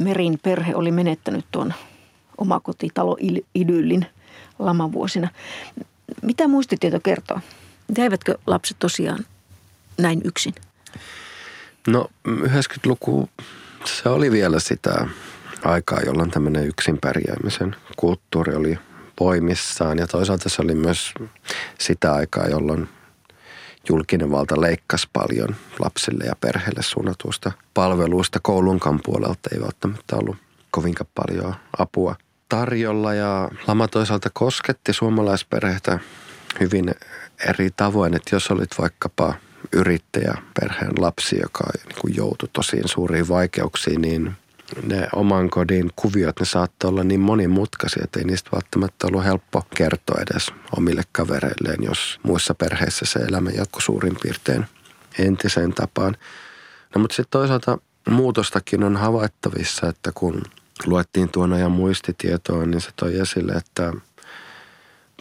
Merin 0.00 0.38
perhe 0.42 0.74
oli 0.74 0.90
menettänyt 0.90 1.44
tuon 1.50 1.74
omakotitalo-idyllin 2.38 4.06
lamavuosina. 4.58 5.28
Mitä 6.22 6.48
muistitieto 6.48 7.00
kertoo? 7.00 7.40
Jäivätkö 7.98 8.38
lapset 8.46 8.76
tosiaan 8.78 9.26
näin 9.98 10.20
yksin? 10.24 10.54
No 11.86 12.08
90-luku, 12.28 13.28
se 13.84 14.08
oli 14.08 14.30
vielä 14.30 14.60
sitä 14.60 15.06
aikaa, 15.64 16.00
jolloin 16.00 16.30
tämmöinen 16.30 16.66
yksin 16.66 16.98
pärjäämisen 17.00 17.76
kulttuuri 17.96 18.54
oli 18.54 18.78
voimissaan. 19.20 19.98
Ja 19.98 20.06
toisaalta 20.06 20.48
se 20.48 20.62
oli 20.62 20.74
myös 20.74 21.14
sitä 21.78 22.14
aikaa, 22.14 22.46
jolloin 22.46 22.88
julkinen 23.88 24.30
valta 24.30 24.60
leikkasi 24.60 25.08
paljon 25.12 25.56
lapsille 25.78 26.24
ja 26.24 26.36
perheille 26.40 26.82
suunnatuista 26.82 27.52
palveluista. 27.74 28.38
Koulunkaan 28.42 29.00
puolelta 29.04 29.50
ei 29.52 29.60
välttämättä 29.60 30.16
ollut 30.16 30.36
kovinkaan 30.70 31.10
paljon 31.14 31.54
apua 31.78 32.16
tarjolla 32.48 33.14
ja 33.14 33.50
lama 33.66 33.88
toisaalta 33.88 34.30
kosketti 34.32 34.92
suomalaisperheitä 34.92 35.98
hyvin 36.60 36.94
eri 37.48 37.70
tavoin, 37.76 38.14
että 38.14 38.36
jos 38.36 38.50
olit 38.50 38.70
vaikkapa 38.78 39.34
yrittäjä, 39.72 40.34
perheen 40.60 40.92
lapsi, 40.98 41.38
joka 41.42 41.64
niin 41.74 42.16
joutui 42.16 42.48
tosiin 42.52 42.88
suuriin 42.88 43.28
vaikeuksiin, 43.28 44.02
niin 44.02 44.32
ne 44.82 45.08
oman 45.14 45.50
kodin 45.50 45.90
kuviot, 45.96 46.40
ne 46.40 46.46
saattoi 46.46 46.88
olla 46.88 47.04
niin 47.04 47.20
monimutkaisia, 47.20 48.04
että 48.04 48.18
ei 48.18 48.24
niistä 48.24 48.50
välttämättä 48.52 49.06
ollut 49.06 49.24
helppo 49.24 49.62
kertoa 49.76 50.20
edes 50.20 50.52
omille 50.76 51.02
kavereilleen, 51.12 51.82
jos 51.82 52.20
muissa 52.22 52.54
perheissä 52.54 53.04
se 53.04 53.18
elämä 53.18 53.50
jatkui 53.50 53.82
suurin 53.82 54.16
piirtein 54.22 54.66
entiseen 55.18 55.74
tapaan. 55.74 56.16
No 56.94 57.00
mutta 57.00 57.14
sitten 57.14 57.30
toisaalta 57.40 57.78
muutostakin 58.10 58.84
on 58.84 58.96
havaittavissa, 58.96 59.88
että 59.88 60.12
kun 60.14 60.42
luettiin 60.86 61.28
tuon 61.28 61.52
ajan 61.52 61.72
muistitietoa, 61.72 62.66
niin 62.66 62.80
se 62.80 62.90
toi 62.96 63.18
esille, 63.18 63.52
että 63.52 63.92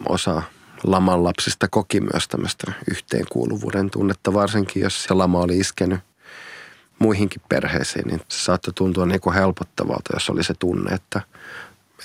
osa 0.10 0.41
laman 0.84 1.23
lapsista 1.23 1.67
koki 1.67 2.01
myös 2.01 2.27
tämmöistä 2.27 2.71
yhteenkuuluvuuden 2.91 3.89
tunnetta, 3.89 4.34
varsinkin 4.34 4.84
jos 4.84 5.03
se 5.03 5.13
lama 5.13 5.39
oli 5.39 5.57
iskenyt 5.57 5.99
muihinkin 6.99 7.41
perheisiin, 7.49 8.07
niin 8.07 8.21
se 8.27 8.43
saattoi 8.43 8.73
tuntua 8.73 9.05
niin 9.05 9.21
kuin 9.21 9.34
helpottavalta, 9.34 10.13
jos 10.13 10.29
oli 10.29 10.43
se 10.43 10.53
tunne, 10.53 10.95
että 10.95 11.21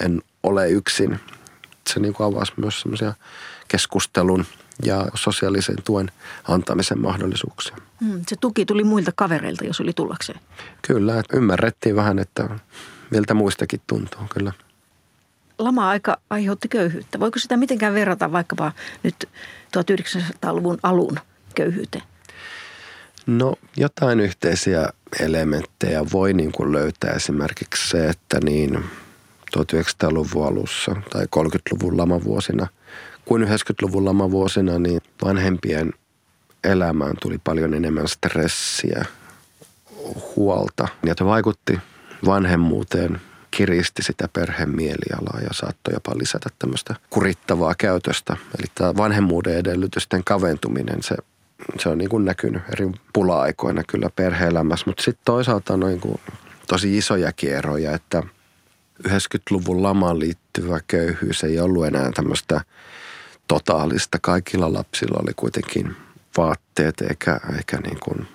en 0.00 0.22
ole 0.42 0.70
yksin. 0.70 1.20
Se 1.88 2.00
niin 2.00 2.14
kuin 2.14 2.26
avasi 2.26 2.52
myös 2.56 2.80
semmoisia 2.80 3.14
keskustelun 3.68 4.44
ja 4.82 5.06
sosiaalisen 5.14 5.76
tuen 5.84 6.10
antamisen 6.48 7.00
mahdollisuuksia. 7.00 7.76
Mm, 8.00 8.22
se 8.28 8.36
tuki 8.40 8.64
tuli 8.64 8.84
muilta 8.84 9.12
kavereilta, 9.14 9.64
jos 9.64 9.80
oli 9.80 9.92
tullakseen. 9.92 10.40
Kyllä, 10.82 11.18
että 11.18 11.36
ymmärrettiin 11.36 11.96
vähän, 11.96 12.18
että 12.18 12.48
miltä 13.10 13.34
muistakin 13.34 13.80
tuntuu, 13.86 14.22
kyllä. 14.34 14.52
Lama-aika 15.58 16.16
aiheutti 16.30 16.68
köyhyyttä. 16.68 17.20
Voiko 17.20 17.38
sitä 17.38 17.56
mitenkään 17.56 17.94
verrata 17.94 18.32
vaikkapa 18.32 18.72
nyt 19.02 19.28
1900-luvun 19.76 20.78
alun 20.82 21.18
köyhyyteen? 21.54 22.04
No 23.26 23.54
jotain 23.76 24.20
yhteisiä 24.20 24.88
elementtejä 25.20 26.04
voi 26.12 26.32
niin 26.32 26.52
kuin 26.52 26.72
löytää 26.72 27.12
esimerkiksi 27.12 27.88
se, 27.88 28.08
että 28.08 28.38
niin 28.44 28.84
1900-luvun 29.58 30.46
alussa 30.46 30.96
tai 31.10 31.24
30-luvun 31.24 31.96
lamavuosina 31.96 32.66
kuin 33.24 33.42
90-luvun 33.42 34.04
lamavuosina, 34.04 34.78
niin 34.78 35.00
vanhempien 35.24 35.92
elämään 36.64 37.14
tuli 37.22 37.38
paljon 37.44 37.74
enemmän 37.74 38.08
stressiä, 38.08 39.04
huolta. 40.36 40.88
Ja 41.06 41.14
se 41.18 41.24
vaikutti 41.24 41.78
vanhemmuuteen, 42.26 43.20
kiristi 43.50 44.02
sitä 44.02 44.28
perheen 44.32 44.76
mielialaa 44.76 45.40
ja 45.42 45.48
saattoi 45.52 45.94
jopa 45.94 46.12
lisätä 46.18 46.48
tämmöistä 46.58 46.94
kurittavaa 47.10 47.74
käytöstä. 47.78 48.36
Eli 48.58 48.66
tämä 48.74 48.96
vanhemmuuden 48.96 49.58
edellytysten 49.58 50.24
kaventuminen, 50.24 51.02
se 51.02 51.16
se 51.78 51.88
on 51.88 51.98
niin 51.98 52.10
kuin 52.10 52.24
näkynyt 52.24 52.62
eri 52.72 52.90
pula-aikoina 53.12 53.82
kyllä 53.88 54.10
perhe-elämässä, 54.16 54.84
mutta 54.86 55.02
sitten 55.02 55.24
toisaalta 55.24 55.74
on 55.74 55.80
niin 55.80 56.00
kuin 56.00 56.20
tosi 56.66 56.98
isoja 56.98 57.32
kierroja, 57.32 57.92
että 57.92 58.22
90-luvun 59.08 59.82
lamaan 59.82 60.18
liittyvä 60.18 60.80
köyhyys 60.86 61.44
ei 61.44 61.60
ollut 61.60 61.86
enää 61.86 62.10
tämmöistä 62.14 62.60
totaalista. 63.48 64.18
Kaikilla 64.22 64.72
lapsilla 64.72 65.20
oli 65.22 65.32
kuitenkin 65.36 65.96
vaatteet 66.36 67.00
eikä, 67.00 67.40
eikä 67.56 67.76
niin 67.76 68.00
kuin 68.00 68.28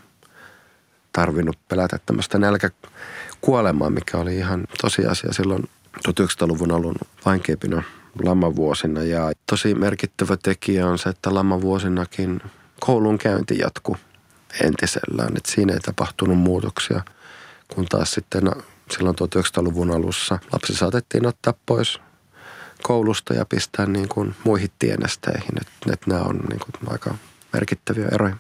tarvinnut 1.14 1.58
pelätä 1.68 2.00
tämmöistä 2.06 2.38
nälkäkuolemaa, 3.42 3.90
mikä 3.90 4.18
oli 4.18 4.36
ihan 4.38 4.68
tosiasia 4.82 5.34
silloin 5.34 5.70
1900-luvun 6.08 6.72
alun 6.72 6.96
vaikeimpina 7.26 7.84
lamavuosina. 8.24 9.04
Ja 9.04 9.32
tosi 9.50 9.76
merkittävä 9.76 10.38
tekijä 10.38 10.88
on 10.88 11.00
se, 11.00 11.10
että 11.10 11.34
lamavuosinakin 11.34 12.42
koulun 12.80 13.18
käynti 13.18 13.58
jatkuu 13.58 13.98
entisellään. 14.64 15.38
Että 15.38 15.52
siinä 15.52 15.74
ei 15.74 15.80
tapahtunut 15.80 16.38
muutoksia, 16.38 17.02
kun 17.74 17.86
taas 17.86 18.12
sitten 18.12 18.44
silloin 18.92 19.16
1900-luvun 19.16 19.92
alussa 19.92 20.40
lapsi 20.54 20.74
saatettiin 20.74 21.28
ottaa 21.28 21.54
pois 21.66 22.00
koulusta 22.84 23.34
ja 23.34 23.46
pistää 23.46 23.86
niin 23.86 24.08
kuin 24.08 24.36
muihin 24.44 24.70
tienesteihin. 24.80 25.62
Että, 25.62 25.94
että 25.94 26.10
nämä 26.10 26.22
on 26.22 26.40
niin 26.50 26.60
kuin 26.60 26.92
aika 26.92 27.16
merkittäviä 27.54 28.08
eroja. 28.12 28.36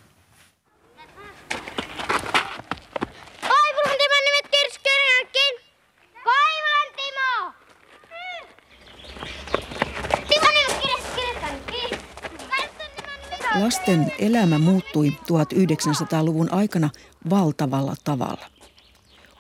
Lasten 13.61 14.11
elämä 14.19 14.59
muuttui 14.59 15.09
1900-luvun 15.09 16.53
aikana 16.53 16.89
valtavalla 17.29 17.95
tavalla. 18.03 18.45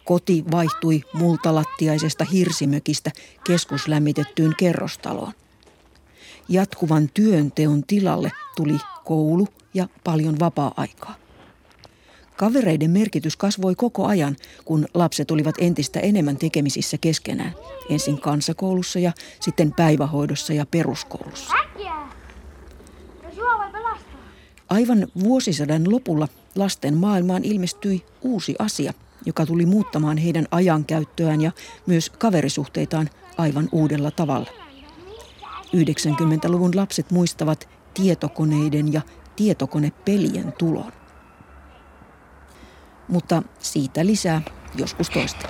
Koti 0.05 0.43
vaihtui 0.51 1.01
multalattiaisesta 1.13 2.25
hirsimökistä 2.25 3.11
keskuslämmitettyyn 3.47 4.55
kerrostaloon. 4.57 5.33
Jatkuvan 6.49 7.09
työnteon 7.13 7.83
tilalle 7.83 8.31
tuli 8.55 8.77
koulu 9.05 9.47
ja 9.73 9.87
paljon 10.03 10.39
vapaa-aikaa. 10.39 11.15
Kavereiden 12.37 12.91
merkitys 12.91 13.37
kasvoi 13.37 13.75
koko 13.75 14.05
ajan, 14.05 14.35
kun 14.65 14.85
lapset 14.93 15.31
olivat 15.31 15.55
entistä 15.59 15.99
enemmän 15.99 16.37
tekemisissä 16.37 16.97
keskenään. 16.97 17.55
Ensin 17.89 18.21
kansakoulussa 18.21 18.99
ja 18.99 19.11
sitten 19.39 19.73
päivähoidossa 19.73 20.53
ja 20.53 20.65
peruskoulussa. 20.65 21.53
Aivan 24.71 25.07
vuosisadan 25.23 25.91
lopulla 25.91 26.27
lasten 26.55 26.97
maailmaan 26.97 27.43
ilmestyi 27.43 28.05
uusi 28.21 28.55
asia, 28.59 28.93
joka 29.25 29.45
tuli 29.45 29.65
muuttamaan 29.65 30.17
heidän 30.17 30.47
ajankäyttöään 30.51 31.41
ja 31.41 31.51
myös 31.85 32.09
kaverisuhteitaan 32.09 33.09
aivan 33.37 33.69
uudella 33.71 34.11
tavalla. 34.11 34.49
90-luvun 35.75 36.75
lapset 36.75 37.11
muistavat 37.11 37.69
tietokoneiden 37.93 38.93
ja 38.93 39.01
tietokonepelien 39.35 40.53
tulon. 40.57 40.91
Mutta 43.07 43.43
siitä 43.59 44.05
lisää 44.05 44.41
joskus 44.75 45.09
toista. 45.09 45.49